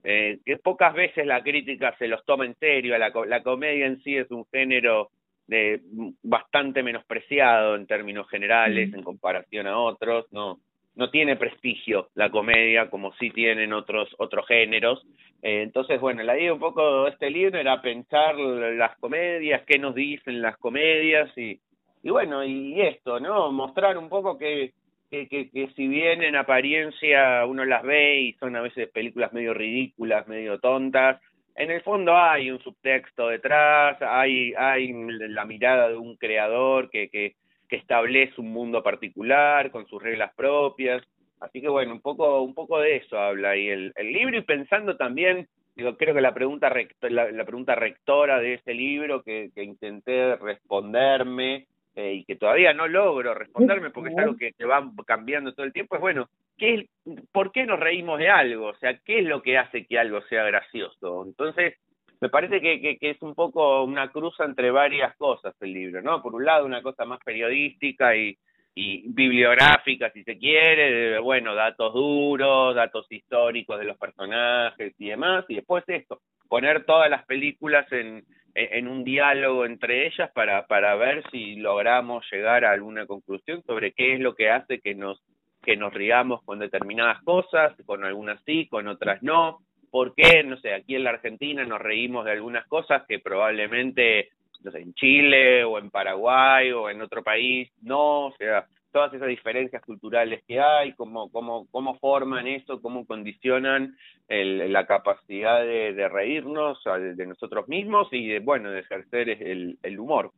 [0.09, 4.01] eh, que pocas veces la crítica se los toma en serio, la, la comedia en
[4.03, 5.09] sí es un género
[5.47, 5.81] de
[6.23, 10.59] bastante menospreciado en términos generales en comparación a otros, no
[10.95, 15.05] no tiene prestigio la comedia como sí tienen otros otros géneros.
[15.43, 19.77] Eh, entonces, bueno, la idea un poco de este libro era pensar las comedias, qué
[19.77, 21.59] nos dicen las comedias y,
[22.01, 23.51] y bueno, y esto, ¿no?
[23.51, 24.71] Mostrar un poco que
[25.09, 29.33] que, que, que si bien en apariencia uno las ve y son a veces películas
[29.33, 31.21] medio ridículas, medio tontas,
[31.55, 37.09] en el fondo hay un subtexto detrás, hay, hay la mirada de un creador que,
[37.09, 37.35] que,
[37.67, 41.03] que establece un mundo particular con sus reglas propias.
[41.39, 44.41] Así que bueno, un poco, un poco de eso habla ahí el, el libro y
[44.41, 45.47] pensando también
[45.77, 51.67] digo, creo que la pregunta, la, pregunta rectora de ese libro que, que intenté responderme
[51.97, 55.65] eh, y que todavía no logro responderme porque es algo que, que va cambiando todo
[55.65, 56.89] el tiempo, es bueno, ¿qué,
[57.31, 58.67] ¿por qué nos reímos de algo?
[58.67, 61.25] O sea, ¿qué es lo que hace que algo sea gracioso?
[61.25, 61.73] Entonces,
[62.21, 66.03] me parece que, que, que, es un poco una cruza entre varias cosas el libro,
[66.03, 66.21] ¿no?
[66.21, 68.37] Por un lado, una cosa más periodística y,
[68.75, 75.07] y bibliográfica, si se quiere, de, bueno, datos duros, datos históricos de los personajes y
[75.07, 78.23] demás, y después esto, poner todas las películas en,
[78.57, 83.91] en un diálogo entre ellas para, para ver si logramos llegar a alguna conclusión sobre
[83.91, 85.21] qué es lo que hace que nos,
[85.63, 89.59] que nos riamos con determinadas cosas, con algunas sí, con otras no,
[89.91, 94.29] por qué, no sé, aquí en la Argentina nos reímos de algunas cosas que probablemente
[94.73, 99.83] en Chile o en Paraguay o en otro país, no, o sea, todas esas diferencias
[99.83, 103.95] culturales que hay, cómo, cómo, cómo forman eso, cómo condicionan
[104.27, 109.77] el, la capacidad de, de reírnos de nosotros mismos y de, bueno, de ejercer el,
[109.81, 110.31] el humor.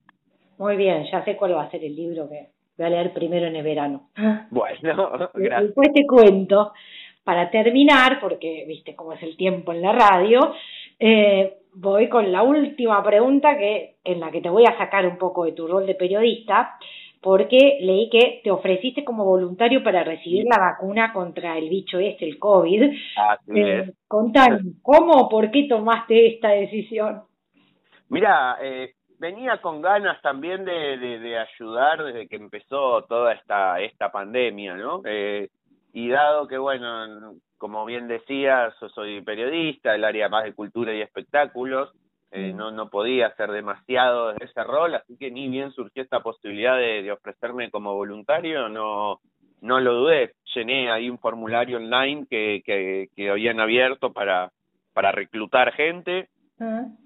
[0.58, 3.48] Muy bien, ya sé cuál va a ser el libro que voy a leer primero
[3.48, 4.10] en el verano.
[4.52, 5.64] Bueno, gracias.
[5.64, 6.74] Después te cuento,
[7.24, 10.54] para terminar, porque viste cómo es el tiempo en la radio,
[11.00, 15.18] eh, voy con la última pregunta que en la que te voy a sacar un
[15.18, 16.78] poco de tu rol de periodista,
[17.22, 22.28] porque leí que te ofreciste como voluntario para recibir la vacuna contra el bicho este,
[22.28, 22.92] el COVID.
[23.18, 27.24] Así eh, Contame, ¿cómo o por qué tomaste esta decisión?
[28.08, 33.80] Mira, eh, venía con ganas también de, de, de, ayudar desde que empezó toda esta,
[33.82, 35.02] esta pandemia, ¿no?
[35.06, 35.50] Eh,
[35.94, 41.02] y dado que, bueno, como bien decías, soy periodista, el área más de cultura y
[41.02, 41.92] espectáculos,
[42.32, 46.20] eh, no, no podía hacer demasiado de ese rol, así que ni bien surgió esta
[46.22, 49.20] posibilidad de, de ofrecerme como voluntario, no,
[49.62, 54.52] no lo dudé, llené ahí un formulario online que, que, que habían abierto para,
[54.94, 56.30] para reclutar gente,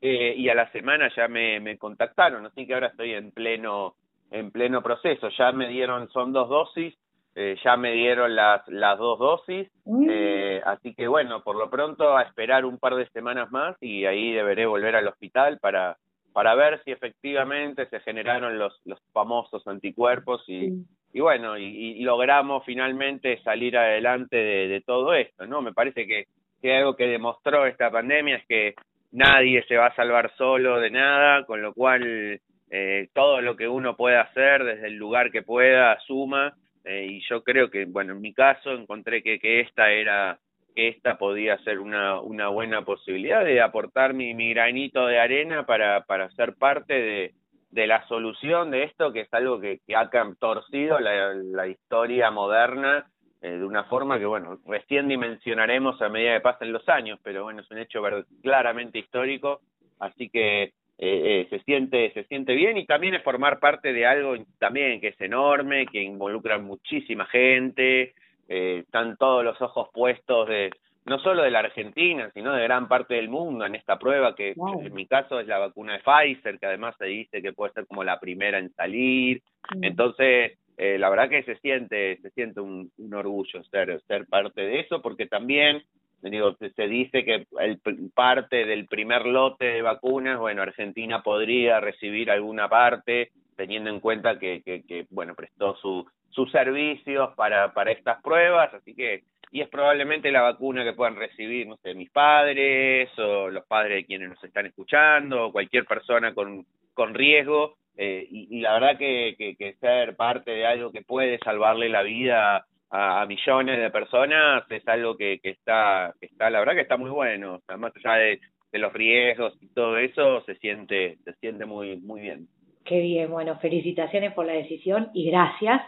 [0.01, 3.95] eh, y a la semana ya me, me contactaron, así que ahora estoy en pleno,
[4.31, 6.95] en pleno proceso, ya me dieron, son dos dosis,
[7.35, 9.67] eh, ya me dieron las, las dos dosis,
[10.07, 14.05] eh, así que bueno, por lo pronto a esperar un par de semanas más y
[14.05, 15.97] ahí deberé volver al hospital para,
[16.31, 20.73] para ver si efectivamente se generaron los, los famosos anticuerpos y,
[21.11, 25.61] y bueno, y, y, logramos finalmente salir adelante de, de todo esto, ¿no?
[25.61, 26.25] Me parece que,
[26.61, 28.75] que algo que demostró esta pandemia es que
[29.11, 33.67] nadie se va a salvar solo de nada, con lo cual eh, todo lo que
[33.67, 36.53] uno pueda hacer desde el lugar que pueda suma
[36.83, 40.39] eh, y yo creo que, bueno, en mi caso encontré que, que esta era,
[40.75, 45.65] que esta podía ser una, una buena posibilidad de aportar mi, mi granito de arena
[45.65, 47.33] para, para ser parte de,
[47.71, 50.09] de la solución de esto, que es algo que, ha
[50.39, 53.07] torcido la, la historia moderna
[53.41, 57.43] eh, de una forma que, bueno, recién dimensionaremos a medida que pasen los años, pero
[57.43, 58.01] bueno, es un hecho
[58.41, 59.61] claramente histórico,
[59.99, 64.05] así que eh, eh, se siente se siente bien y también es formar parte de
[64.05, 68.13] algo también que es enorme que involucra muchísima gente
[68.47, 70.69] eh, están todos los ojos puestos de
[71.05, 74.53] no solo de la Argentina sino de gran parte del mundo en esta prueba que
[74.55, 74.81] wow.
[74.85, 77.87] en mi caso es la vacuna de Pfizer que además se dice que puede ser
[77.87, 79.41] como la primera en salir
[79.75, 79.83] mm.
[79.83, 84.61] entonces eh, la verdad que se siente se siente un, un orgullo ser ser parte
[84.61, 85.81] de eso porque también
[86.29, 87.79] digo, se dice que el
[88.13, 94.39] parte del primer lote de vacunas, bueno, Argentina podría recibir alguna parte, teniendo en cuenta
[94.39, 99.61] que, que, que bueno, prestó su, sus servicios para, para estas pruebas, así que, y
[99.61, 104.05] es probablemente la vacuna que puedan recibir, no sé, mis padres o los padres de
[104.05, 108.97] quienes nos están escuchando, o cualquier persona con, con riesgo, eh, y, y la verdad
[108.97, 113.79] que, que, que ser parte de algo que puede salvarle la vida a, a, millones
[113.79, 117.55] de personas es algo que, que está que está la verdad que está muy bueno.
[117.55, 118.39] O sea, más allá de,
[118.71, 122.47] de, los riesgos y todo eso se siente se siente muy muy bien.
[122.85, 125.81] Qué bien bueno felicitaciones por la decisión y gracias.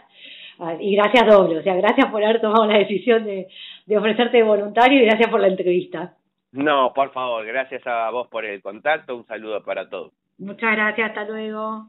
[0.58, 3.46] Ah, y gracias doble o sea gracias por haber tomado la decisión de,
[3.84, 6.16] de ofrecerte de voluntario y gracias por la entrevista.
[6.50, 10.12] No por favor gracias a vos por el contacto un saludo para todos.
[10.38, 11.86] Muchas gracias hasta luego.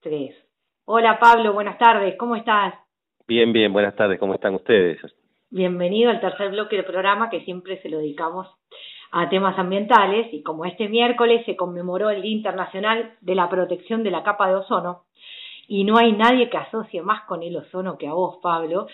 [0.00, 0.43] Tres
[0.86, 2.74] Hola Pablo, buenas tardes, ¿cómo estás?
[3.26, 4.98] Bien, bien, buenas tardes, ¿cómo están ustedes?
[5.48, 8.46] Bienvenido al tercer bloque del programa que siempre se lo dedicamos
[9.10, 14.02] a temas ambientales y como este miércoles se conmemoró el Día Internacional de la Protección
[14.02, 15.04] de la Capa de Ozono
[15.68, 18.86] y no hay nadie que asocie más con el ozono que a vos, Pablo.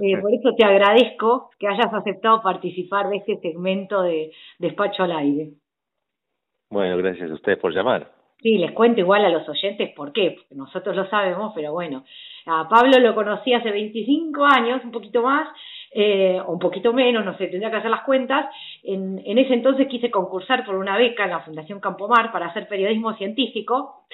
[0.00, 5.12] Eh, por eso te agradezco que hayas aceptado participar de este segmento de Despacho al
[5.12, 5.50] Aire.
[6.70, 8.15] Bueno, gracias a ustedes por llamar.
[8.42, 12.04] Sí, les cuento igual a los oyentes por qué, porque nosotros lo sabemos, pero bueno,
[12.46, 15.48] a Pablo lo conocí hace 25 años, un poquito más,
[15.90, 18.46] eh, un poquito menos, no sé, tendría que hacer las cuentas.
[18.82, 22.68] En, en ese entonces quise concursar por una beca en la Fundación Campomar para hacer
[22.68, 24.04] periodismo científico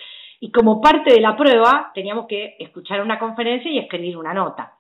[0.45, 4.73] y como parte de la prueba teníamos que escuchar una conferencia y escribir una nota,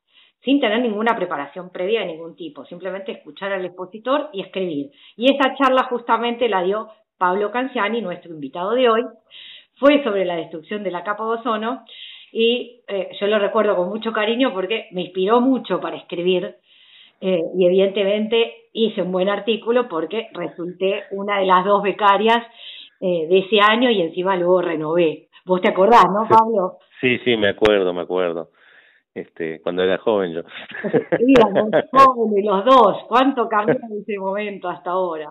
[0.44, 4.90] sin tener ninguna preparación previa de ningún tipo, simplemente escuchar al expositor y escribir.
[5.16, 6.88] Y esa charla justamente la dio
[7.22, 9.04] Pablo Canciani, nuestro invitado de hoy,
[9.76, 11.84] fue sobre la destrucción de la capa de ozono
[12.32, 16.56] y eh, yo lo recuerdo con mucho cariño porque me inspiró mucho para escribir
[17.20, 22.44] eh, y evidentemente hice un buen artículo porque resulté una de las dos becarias
[23.00, 25.28] eh, de ese año y encima luego renové.
[25.44, 26.78] Vos te acordás, ¿no, Pablo?
[27.00, 28.48] Sí, sí, me acuerdo, me acuerdo.
[29.14, 30.42] Este, cuando era joven yo.
[31.18, 31.34] Sí,
[32.42, 32.96] los dos.
[33.06, 35.30] ¿Cuánto cambió en ese momento hasta ahora?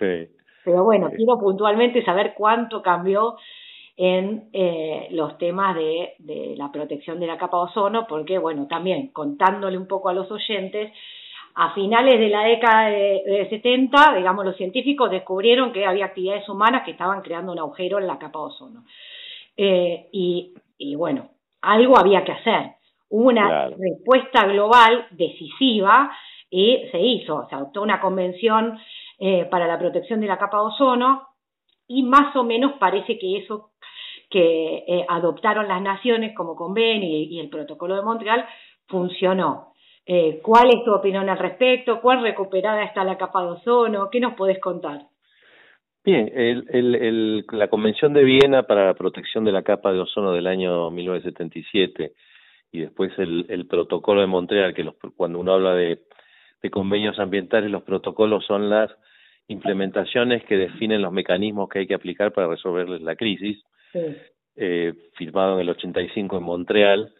[0.00, 0.34] Sí.
[0.68, 3.36] Pero bueno, quiero puntualmente saber cuánto cambió
[3.96, 8.66] en eh, los temas de, de la protección de la capa de ozono, porque bueno,
[8.66, 10.92] también contándole un poco a los oyentes,
[11.54, 16.84] a finales de la década de, 70, digamos, los científicos descubrieron que había actividades humanas
[16.84, 18.84] que estaban creando un agujero en la capa de ozono.
[19.56, 21.30] Eh, y, y, bueno,
[21.62, 22.72] algo había que hacer.
[23.08, 26.10] Hubo una respuesta global decisiva
[26.50, 28.78] y se hizo, se adoptó una convención
[29.20, 31.26] eh, para la protección de la capa de ozono
[31.88, 33.70] y más o menos parece que eso
[34.30, 38.46] que eh, adoptaron las naciones como convenio y, el protocolo de Montreal
[38.86, 39.72] funcionó.
[40.06, 42.00] Eh, ¿Cuál es tu opinión al respecto?
[42.00, 44.08] ¿Cuán recuperada está la capa de ozono?
[44.08, 45.00] ¿Qué nos puedes contar?
[46.04, 50.32] Bien, el, el, la Convención de Viena para la protección de la capa de ozono
[50.32, 52.12] del año 1977
[52.70, 55.98] y después el, el protocolo de Montreal, que los, cuando uno habla de
[56.70, 58.90] convenios ambientales, los protocolos son las
[59.48, 63.58] implementaciones que definen los mecanismos que hay que aplicar para resolver la crisis,
[63.92, 64.00] sí.
[64.56, 67.12] eh, firmado en el 85 en Montreal,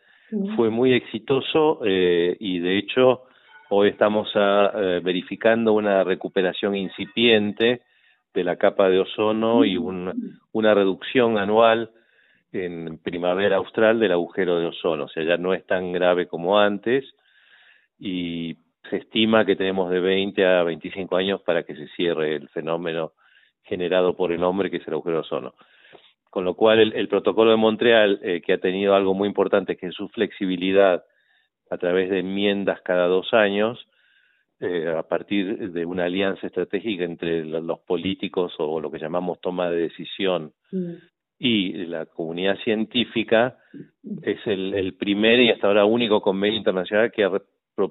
[0.56, 3.22] fue muy exitoso eh, y de hecho
[3.70, 7.80] hoy estamos a, eh, verificando una recuperación incipiente
[8.34, 11.90] de la capa de ozono y un, una reducción anual
[12.52, 16.58] en primavera austral del agujero de ozono, o sea, ya no es tan grave como
[16.58, 17.04] antes
[17.98, 18.56] y
[18.90, 23.12] se estima que tenemos de 20 a 25 años para que se cierre el fenómeno
[23.62, 25.54] generado por el hombre que es el agujero de ozono
[26.30, 29.76] con lo cual el, el protocolo de Montreal, eh, que ha tenido algo muy importante,
[29.76, 31.04] que es su flexibilidad
[31.70, 33.86] a través de enmiendas cada dos años,
[34.60, 39.70] eh, a partir de una alianza estratégica entre los, políticos o lo que llamamos toma
[39.70, 40.94] de decisión mm.
[41.38, 43.58] y la comunidad científica,
[44.22, 47.30] es el, el primer y hasta ahora único convenio internacional que ha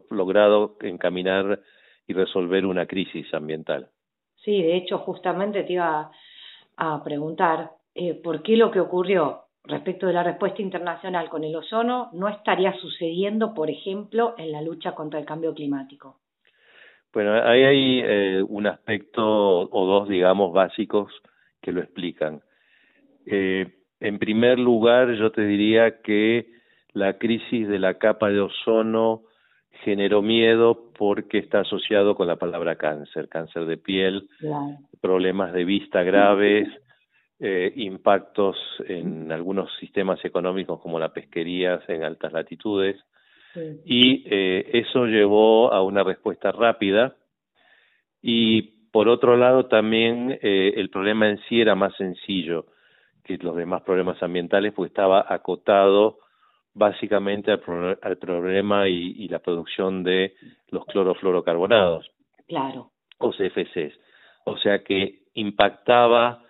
[0.09, 1.59] logrado encaminar
[2.07, 3.89] y resolver una crisis ambiental.
[4.43, 6.11] Sí, de hecho, justamente te iba
[6.77, 11.55] a preguntar eh, por qué lo que ocurrió respecto de la respuesta internacional con el
[11.55, 16.19] ozono no estaría sucediendo, por ejemplo, en la lucha contra el cambio climático.
[17.13, 21.11] Bueno, ahí hay eh, un aspecto o dos, digamos, básicos
[21.61, 22.41] que lo explican.
[23.25, 23.65] Eh,
[23.99, 26.47] en primer lugar, yo te diría que
[26.93, 29.23] la crisis de la capa de ozono
[29.83, 34.77] generó miedo porque está asociado con la palabra cáncer, cáncer de piel, claro.
[35.01, 36.67] problemas de vista graves,
[37.39, 38.57] eh, impactos
[38.87, 42.95] en algunos sistemas económicos como la pesquería en altas latitudes
[43.53, 43.79] sí.
[43.85, 47.15] y eh, eso llevó a una respuesta rápida
[48.23, 52.65] y por otro lado también eh, el problema en sí era más sencillo
[53.23, 56.17] que los demás problemas ambientales porque estaba acotado
[56.77, 60.33] básicamente al, pro al problema y, y, la producción de
[60.69, 62.09] los clorofluorocarbonados.
[62.47, 62.91] Claro.
[63.19, 63.97] O CFCs
[64.47, 66.41] o sea que impactaba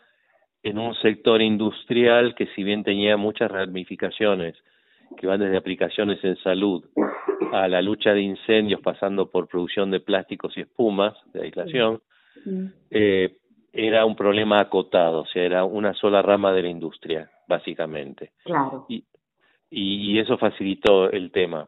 [0.61, 4.55] en un sector industrial que si bien tenía muchas ramificaciones,
[5.17, 6.85] que van desde aplicaciones en salud
[7.53, 12.01] a la lucha de incendios, pasando por producción de plásticos y espumas de aislación,
[12.91, 13.37] eh,
[13.73, 18.31] era un problema acotado, o sea, era una sola rama de la industria, básicamente.
[18.43, 18.85] Claro.
[18.89, 19.03] Y,
[19.69, 21.67] y, y eso facilitó el tema.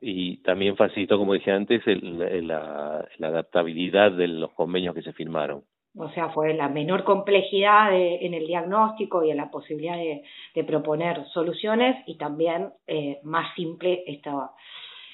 [0.00, 5.12] Y también facilitó, como dije antes, el, la, la adaptabilidad de los convenios que se
[5.14, 5.64] firmaron
[5.96, 10.24] o sea, fue la menor complejidad de, en el diagnóstico y en la posibilidad de,
[10.54, 14.50] de proponer soluciones y también eh, más simple esta,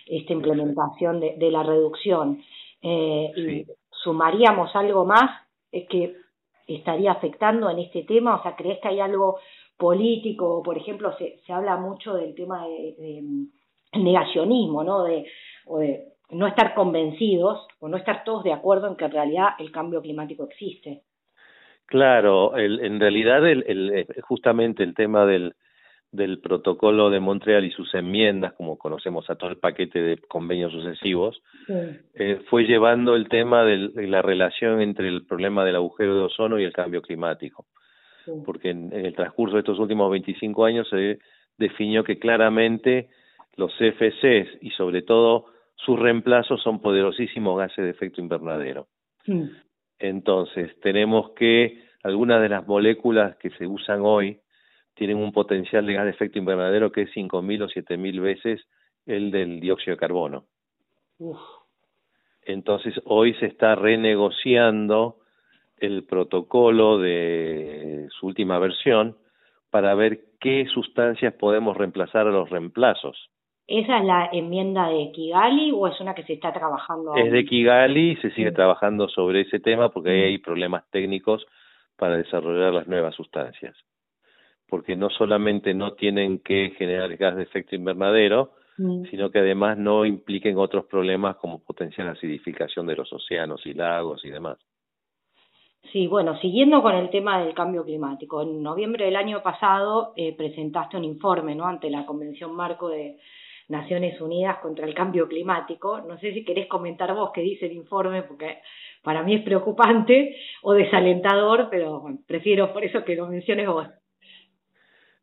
[0.07, 2.43] esta implementación de, de la reducción.
[2.83, 3.41] Eh, sí.
[3.41, 5.31] Y sumaríamos algo más
[5.71, 6.17] es que
[6.67, 9.39] estaría afectando en este tema, o sea, ¿crees que hay algo
[9.81, 10.63] político?
[10.63, 13.25] Por ejemplo, se, se habla mucho del tema de, de
[13.99, 15.03] negacionismo, ¿no?
[15.03, 15.27] De,
[15.67, 19.49] o de no estar convencidos o no estar todos de acuerdo en que en realidad
[19.59, 21.03] el cambio climático existe.
[21.87, 25.55] Claro, el, en realidad el, el, justamente el tema del,
[26.13, 30.73] del protocolo de Montreal y sus enmiendas, como conocemos a todo el paquete de convenios
[30.73, 31.43] sucesivos,
[32.15, 36.61] eh, fue llevando el tema de la relación entre el problema del agujero de ozono
[36.61, 37.67] y el cambio climático.
[38.45, 41.19] Porque en, el transcurso de estos últimos 25 años se
[41.59, 43.09] definió que claramente
[43.57, 48.89] los CFCs y sobre todo sus reemplazos son poderosísimos gases de efecto invernadero.
[49.99, 54.41] Entonces, tenemos que algunas de las moléculas que se usan hoy
[54.95, 58.61] tienen un potencial de gas de efecto invernadero que es 5.000 o 7.000 veces
[59.07, 60.45] el del dióxido de carbono.
[62.43, 65.20] Entonces, hoy se está renegociando
[65.81, 69.17] el protocolo de su última versión
[69.71, 73.31] para ver qué sustancias podemos reemplazar a los reemplazos.
[73.67, 77.15] ¿Esa es la enmienda de Kigali o es una que se está trabajando?
[77.15, 81.47] Es de Kigali y se sigue trabajando sobre ese tema porque hay problemas técnicos
[81.97, 83.77] para desarrollar las nuevas sustancias.
[84.69, 89.05] Porque no solamente no tienen que generar gas de efecto invernadero, mm.
[89.05, 94.25] sino que además no impliquen otros problemas como potencial acidificación de los océanos y lagos
[94.25, 94.59] y demás.
[95.93, 100.37] Sí, bueno, siguiendo con el tema del cambio climático, en noviembre del año pasado eh,
[100.37, 101.67] presentaste un informe ¿no?
[101.67, 103.17] ante la Convención Marco de
[103.69, 106.01] Naciones Unidas contra el Cambio Climático.
[106.01, 108.59] No sé si querés comentar vos qué dice el informe, porque
[109.03, 113.89] para mí es preocupante o desalentador, pero prefiero por eso que lo menciones vos.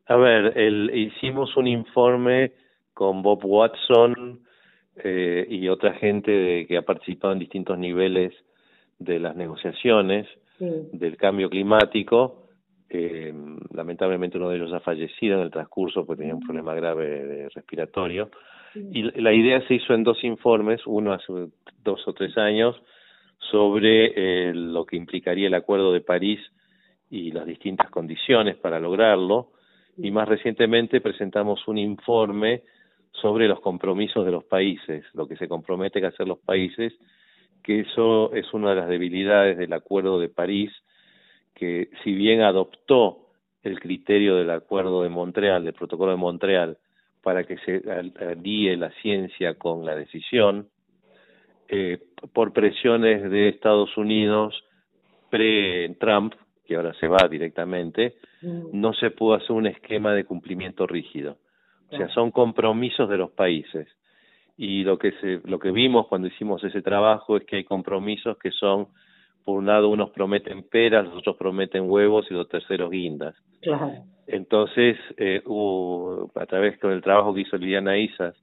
[0.06, 2.52] A ver, el, hicimos un informe
[2.92, 4.40] con Bob Watson
[5.04, 8.34] eh, y otra gente de, que ha participado en distintos niveles
[8.98, 10.26] de las negociaciones
[10.58, 12.48] del cambio climático.
[12.90, 13.32] Eh,
[13.72, 17.48] lamentablemente uno de ellos ha fallecido en el transcurso porque tenía un problema grave de
[17.50, 18.30] respiratorio.
[18.74, 21.32] Y la idea se hizo en dos informes, uno hace
[21.82, 22.76] dos o tres años,
[23.50, 24.12] sobre
[24.50, 26.40] eh, lo que implicaría el Acuerdo de París
[27.10, 29.52] y las distintas condiciones para lograrlo.
[29.96, 32.62] Y más recientemente presentamos un informe
[33.12, 36.92] sobre los compromisos de los países, lo que se comprometen a hacer los países
[37.62, 40.70] que eso es una de las debilidades del Acuerdo de París,
[41.54, 43.26] que si bien adoptó
[43.62, 46.78] el criterio del Acuerdo de Montreal, del Protocolo de Montreal,
[47.22, 47.82] para que se
[48.20, 50.68] alíe la ciencia con la decisión,
[51.68, 51.98] eh,
[52.32, 54.64] por presiones de Estados Unidos
[55.28, 56.34] pre-Trump,
[56.64, 58.68] que ahora se va directamente, mm.
[58.72, 61.36] no se pudo hacer un esquema de cumplimiento rígido.
[61.90, 63.88] O sea, son compromisos de los países
[64.58, 68.36] y lo que se, lo que vimos cuando hicimos ese trabajo es que hay compromisos
[68.38, 68.88] que son
[69.44, 73.36] por un lado unos prometen peras, los otros prometen huevos y los terceros guindas.
[73.62, 73.92] Claro.
[74.26, 78.34] Entonces, eh, hubo, a través del trabajo que hizo Liliana Isas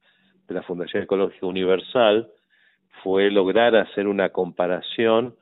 [0.48, 2.30] de la Fundación Ecológica Universal,
[3.04, 5.36] fue lograr hacer una comparación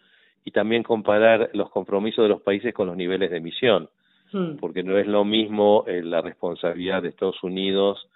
[0.43, 3.89] y también comparar los compromisos de los países con los niveles de emisión,
[4.33, 4.57] hmm.
[4.59, 8.09] porque no es lo mismo eh, la responsabilidad de Estados Unidos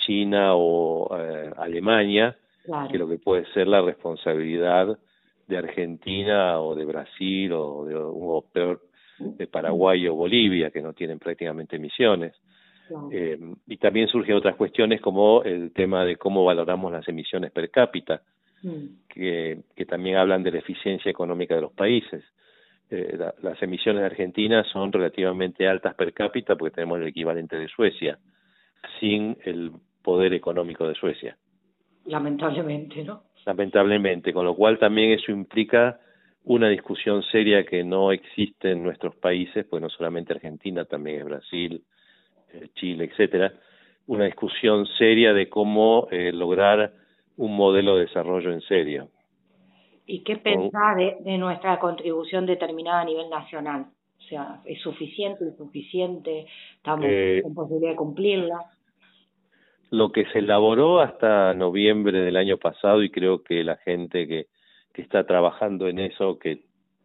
[0.00, 2.36] China o eh, Alemania,
[2.90, 4.98] que lo que puede ser la responsabilidad
[5.46, 8.80] de Argentina o de Brasil o de o peor
[9.18, 12.34] de Paraguay o Bolivia, que no tienen prácticamente emisiones.
[13.12, 13.38] Eh,
[13.68, 18.22] y también surgen otras cuestiones como el tema de cómo valoramos las emisiones per cápita,
[18.62, 18.84] mm.
[19.08, 22.24] que, que también hablan de la eficiencia económica de los países.
[22.90, 27.68] Eh, las emisiones de Argentina son relativamente altas per cápita porque tenemos el equivalente de
[27.68, 28.18] Suecia,
[28.98, 29.70] sin el
[30.02, 31.36] poder económico de Suecia.
[32.06, 33.22] Lamentablemente, ¿no?
[33.46, 35.98] Lamentablemente, con lo cual también eso implica
[36.44, 41.24] una discusión seria que no existe en nuestros países, pues no solamente Argentina, también es
[41.24, 41.84] Brasil,
[42.52, 43.52] eh, Chile, etcétera,
[44.06, 46.92] una discusión seria de cómo eh, lograr
[47.36, 49.08] un modelo de desarrollo en serio.
[50.06, 53.86] ¿Y qué pensar de, de, nuestra contribución determinada a nivel nacional?
[54.18, 56.46] O sea, ¿es suficiente, insuficiente?
[56.76, 58.58] ¿Estamos eh, en posibilidad de cumplirla?
[59.90, 64.46] Lo que se elaboró hasta noviembre del año pasado y creo que la gente que,
[64.92, 66.62] que está trabajando en eso, que,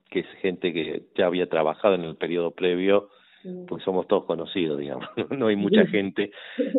[0.09, 3.09] que es gente que ya había trabajado en el periodo previo,
[3.67, 5.07] pues somos todos conocidos, digamos.
[5.37, 6.31] No hay mucha gente,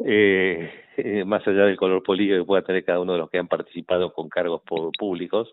[0.05, 3.39] eh, eh, más allá del color político que pueda tener cada uno de los que
[3.39, 4.63] han participado con cargos
[4.99, 5.53] públicos,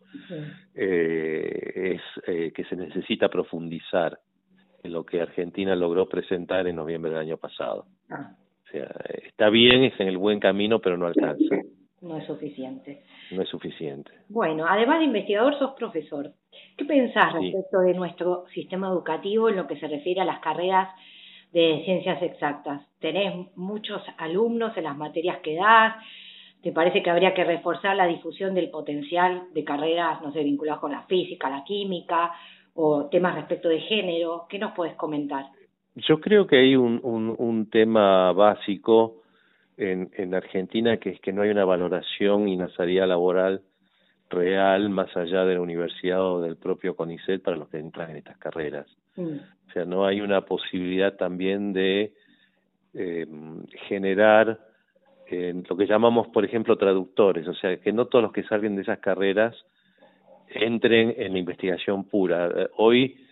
[0.75, 4.19] eh, es eh, que se necesita profundizar
[4.83, 7.85] en lo que Argentina logró presentar en noviembre del año pasado.
[8.09, 8.35] Ah
[8.73, 11.55] está bien, es en el buen camino, pero no alcanza.
[12.01, 13.03] No es suficiente.
[13.31, 14.11] No es suficiente.
[14.27, 16.33] Bueno, además de investigador, sos profesor.
[16.77, 20.89] ¿Qué pensás respecto de nuestro sistema educativo en lo que se refiere a las carreras
[21.53, 22.81] de ciencias exactas?
[22.99, 25.95] ¿Tenés muchos alumnos en las materias que das?
[26.61, 30.81] ¿Te parece que habría que reforzar la difusión del potencial de carreras, no sé, vinculadas
[30.81, 32.31] con la física, la química
[32.73, 34.45] o temas respecto de género?
[34.49, 35.45] ¿Qué nos puedes comentar?
[35.95, 39.21] Yo creo que hay un, un, un tema básico
[39.77, 43.61] en, en Argentina que es que no hay una valoración y una salida laboral
[44.29, 48.17] real más allá de la universidad o del propio CONICET para los que entran en
[48.17, 48.87] estas carreras.
[49.15, 49.35] Mm.
[49.67, 52.13] O sea, no hay una posibilidad también de
[52.93, 53.27] eh,
[53.87, 54.59] generar
[55.27, 58.75] eh, lo que llamamos, por ejemplo, traductores, o sea, que no todos los que salgan
[58.75, 59.55] de esas carreras
[60.49, 62.47] entren en la investigación pura.
[62.47, 63.22] Eh, hoy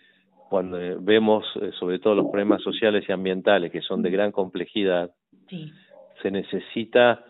[0.52, 5.10] cuando vemos eh, sobre todo los problemas sociales y ambientales que son de gran complejidad,
[6.20, 7.24] se necesita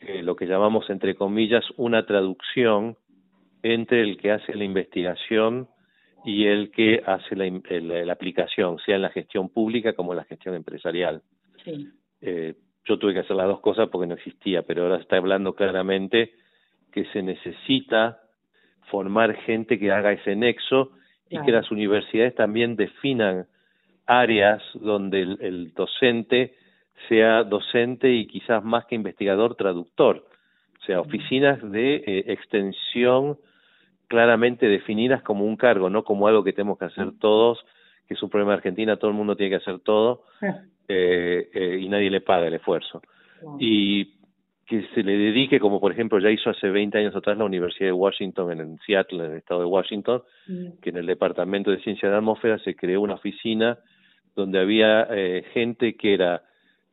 [0.00, 2.98] eh, lo que llamamos entre comillas una traducción
[3.62, 5.66] entre el que hace la investigación
[6.26, 7.48] y el que hace la,
[8.04, 11.22] la aplicación, sea en la gestión pública como en la gestión empresarial.
[11.64, 11.88] Sí.
[12.20, 12.54] Eh,
[12.84, 16.34] yo tuve que hacer las dos cosas porque no existía, pero ahora está hablando claramente
[16.92, 18.18] que se necesita
[18.90, 20.92] formar gente que haga ese nexo
[21.30, 23.46] y que las universidades también definan
[24.06, 26.54] áreas donde el, docente
[27.08, 30.24] sea docente y quizás más que investigador, traductor.
[30.80, 33.38] O sea, oficinas de eh, extensión
[34.08, 37.64] claramente definidas como un cargo, no como algo que tenemos que hacer todos,
[38.06, 40.24] que es un problema de Argentina, todo el mundo tiene que hacer todo
[40.88, 43.02] eh, eh, y nadie le paga el esfuerzo.
[43.60, 44.17] Y
[44.68, 47.88] que se le dedique, como por ejemplo ya hizo hace 20 años atrás la Universidad
[47.88, 50.80] de Washington en Seattle, en el estado de Washington, mm.
[50.82, 53.78] que en el Departamento de Ciencia de la Atmósfera se creó una oficina
[54.36, 56.42] donde había eh, gente que era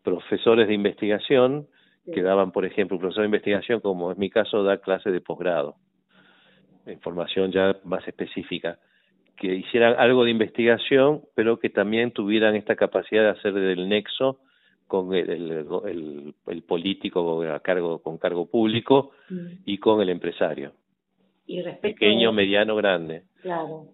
[0.03, 1.67] profesores de investigación,
[2.13, 5.19] que daban, por ejemplo, un profesor de investigación, como es mi caso, da clases de
[5.19, 5.75] posgrado,
[6.85, 8.77] información ya más específica,
[9.35, 14.39] que hicieran algo de investigación, pero que también tuvieran esta capacidad de hacer del nexo
[14.87, 19.47] con el, el, el, político a cargo, con cargo público mm.
[19.65, 20.73] y con el empresario.
[21.47, 23.23] Y Pequeño, mediano, grande.
[23.41, 23.87] Claro.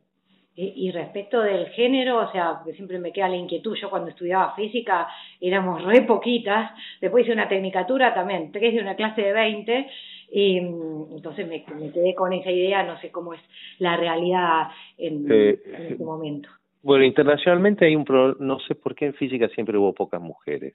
[0.56, 4.10] Y, y, respecto del género, o sea, porque siempre me queda la inquietud, yo cuando
[4.10, 5.08] estudiaba física
[5.40, 9.90] éramos re poquitas, después hice una tecnicatura también, tres de una clase de 20,
[10.32, 13.42] y mm, entonces me, me quedé con esa idea, no sé cómo es
[13.80, 14.68] la realidad
[14.98, 16.50] en, eh, en este momento.
[16.84, 20.74] Bueno, internacionalmente hay un problema, no sé por qué en física siempre hubo pocas mujeres.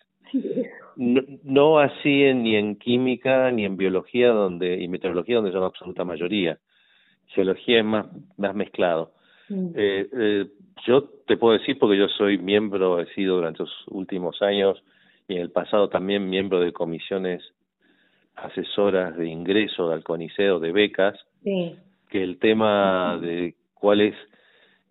[0.96, 5.60] No, no así en, ni en química ni en biología donde y meteorología donde son
[5.62, 6.58] la absoluta mayoría.
[7.26, 9.12] Geología es más, más mezclado.
[9.48, 9.68] Mm.
[9.74, 10.46] Eh, eh,
[10.86, 14.82] yo te puedo decir porque yo soy miembro, he sido durante los últimos años
[15.28, 17.42] y en el pasado también miembro de comisiones
[18.36, 24.14] asesoras de ingreso al CONICET de becas, que el tema de cuál es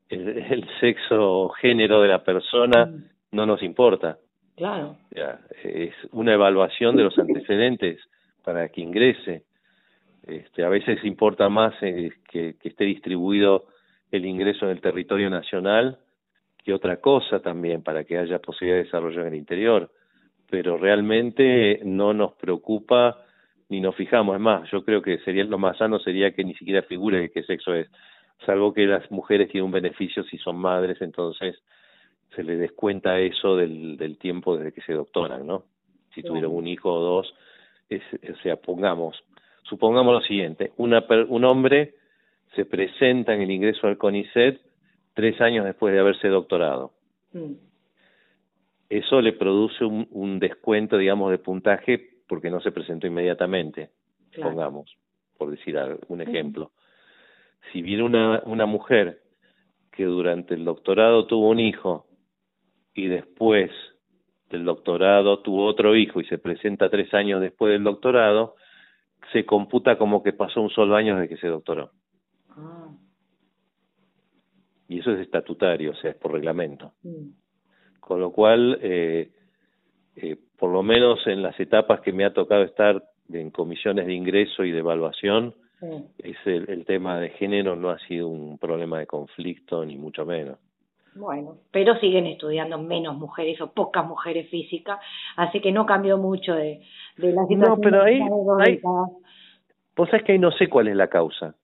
[0.10, 3.04] el, sexo género de la persona mm.
[3.32, 4.18] no nos importa.
[4.56, 4.98] Claro.
[5.12, 8.00] Ya, es una evaluación de los antecedentes
[8.44, 9.44] para que ingrese.
[10.26, 13.66] Este, a veces importa más eh, que, que esté distribuido
[14.12, 16.00] el ingreso en el territorio nacional
[16.66, 19.92] que otra cosa también para que haya posibilidad de desarrollo en el interior.
[20.50, 23.24] Pero realmente no nos preocupa
[23.70, 24.36] ni nos fijamos.
[24.36, 27.44] Es más, yo creo que sería lo más sano sería que ni siquiera figure qué
[27.44, 27.88] sexo es
[28.46, 31.56] salvo que las mujeres tienen un beneficio si son madres, entonces
[32.36, 35.64] se les descuenta eso del, del tiempo desde que se doctoran, ¿no?
[36.14, 37.34] Si tuvieron un hijo o dos,
[37.90, 39.22] es, o sea, pongamos,
[39.64, 41.96] supongamos lo siguiente, una, un hombre
[42.56, 44.60] se presenta en el ingreso al CONICET
[45.14, 46.94] tres años después de haberse doctorado.
[47.34, 47.54] Mm.
[48.90, 53.90] Eso le produce un, un, descuento, digamos, de puntaje porque no se presentó inmediatamente,
[54.42, 54.96] pongamos,
[55.38, 55.78] por decir
[56.08, 56.72] un ejemplo
[57.72, 59.22] si viene una, una mujer
[59.92, 62.06] que durante el doctorado tuvo un hijo
[62.94, 63.72] y después
[64.50, 68.56] del doctorado tuvo otro hijo y se presenta tres años después del doctorado,
[69.32, 71.92] se computa como que pasó un solo año desde que se doctoró.
[72.50, 72.90] Ah.
[74.88, 76.94] Y eso es estatutario, o sea, es por reglamento.
[77.04, 77.30] Mm.
[78.00, 79.32] Con lo cual, eh,
[80.16, 84.14] eh, por lo menos en las etapas que me ha tocado estar en comisiones de
[84.14, 89.08] ingreso y de evaluación, es el, tema de género no ha sido un problema de
[89.08, 90.58] conflicto ni mucho menos.
[91.16, 95.00] Bueno, pero siguen estudiando menos mujeres o pocas mujeres físicas,
[95.38, 96.82] así que no cambió mucho de,
[97.18, 97.70] de la situación.
[97.70, 98.20] No, pero ahí,
[98.60, 98.82] ahí
[99.96, 101.56] vos sabés que ahí no sé cuál es la causa,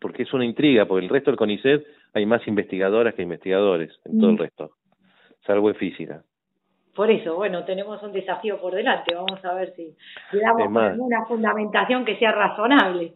[0.00, 4.18] porque es una intriga, porque el resto del CONICET hay más investigadoras que investigadores en
[4.18, 4.40] todo el mm.
[4.40, 4.70] resto,
[5.46, 6.24] salvo en física.
[6.98, 9.14] Por eso, bueno, tenemos un desafío por delante.
[9.14, 9.94] Vamos a ver si
[10.32, 13.12] le damos una fundamentación que sea razonable.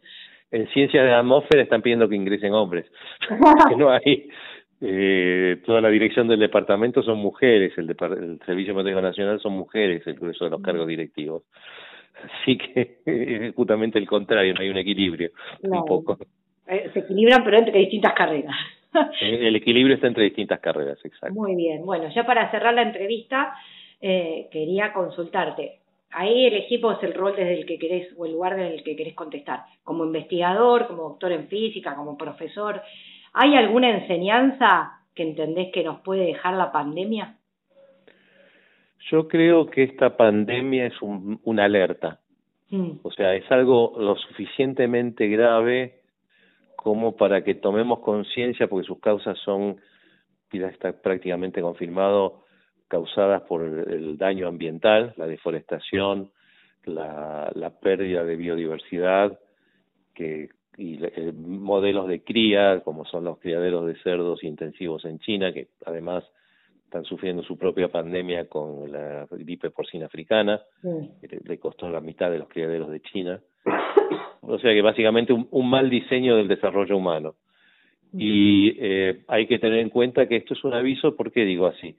[0.52, 2.86] En ciencias de la atmósfera están pidiendo que ingresen hombres.
[3.68, 4.28] que no hay.
[4.80, 10.06] Eh, toda la dirección del departamento son mujeres, el, el Servicio Meteorológico Nacional son mujeres,
[10.06, 11.42] el grueso de los cargos directivos.
[12.22, 15.30] Así que es justamente el contrario, no hay un equilibrio,
[15.60, 16.18] un poco.
[16.68, 18.54] Eh, se equilibran, pero entre distintas carreras.
[19.20, 21.34] El equilibrio está entre distintas carreras, exacto.
[21.34, 21.84] Muy bien.
[21.84, 23.54] Bueno, ya para cerrar la entrevista,
[24.00, 25.78] eh, quería consultarte.
[26.10, 28.96] Ahí elegí vos el rol desde el que querés o el lugar desde el que
[28.96, 29.64] querés contestar.
[29.82, 32.82] Como investigador, como doctor en física, como profesor.
[33.32, 37.36] ¿Hay alguna enseñanza que entendés que nos puede dejar la pandemia?
[39.10, 42.20] Yo creo que esta pandemia es un, una alerta.
[42.68, 42.98] Mm.
[43.02, 46.01] O sea, es algo lo suficientemente grave
[46.82, 49.76] como para que tomemos conciencia, porque sus causas son,
[50.52, 52.42] ya está prácticamente confirmado,
[52.88, 56.32] causadas por el, daño ambiental, la deforestación,
[56.84, 59.38] la, la pérdida de biodiversidad,
[60.12, 65.52] que y eh, modelos de cría, como son los criaderos de cerdos intensivos en China,
[65.52, 66.24] que además
[66.84, 72.30] están sufriendo su propia pandemia con la gripe porcina africana, que le costó la mitad
[72.30, 73.40] de los criaderos de China.
[74.42, 77.34] O sea que básicamente un, un mal diseño del desarrollo humano.
[78.12, 81.66] Y eh, hay que tener en cuenta que esto es un aviso, ¿por qué digo
[81.66, 81.96] así?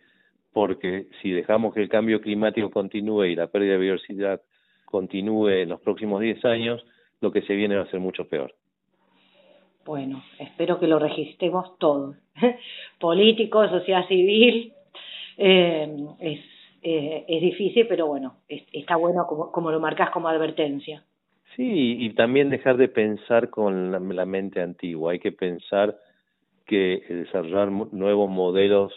[0.51, 4.41] Porque si dejamos que el cambio climático continúe y la pérdida de biodiversidad
[4.85, 6.85] continúe en los próximos 10 años,
[7.19, 8.53] lo que se viene va a ser mucho peor.
[9.85, 12.15] Bueno, espero que lo registremos todos.
[12.99, 14.71] Políticos, sociedad civil,
[15.37, 16.39] eh, es,
[16.83, 21.03] eh, es difícil, pero bueno, está bueno como, como lo marcas como advertencia.
[21.55, 25.11] Sí, y también dejar de pensar con la, mente antigua.
[25.11, 25.97] Hay que pensar
[26.65, 28.93] que desarrollar nuevos modelos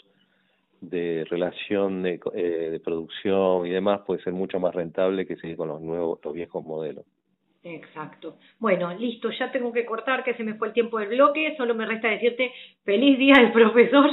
[0.80, 5.57] de relación de, eh, de producción y demás puede ser mucho más rentable que seguir
[5.57, 7.04] con los nuevos, los viejos modelos.
[7.62, 8.36] Exacto.
[8.61, 11.54] Bueno, listo, ya tengo que cortar, que se me fue el tiempo del bloque.
[11.57, 12.52] Solo me resta decirte
[12.84, 14.09] feliz día del profesor.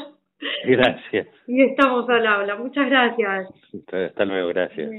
[0.66, 1.28] Gracias.
[1.48, 2.56] Y estamos al habla.
[2.56, 3.50] Muchas gracias.
[3.92, 4.90] Hasta luego, gracias.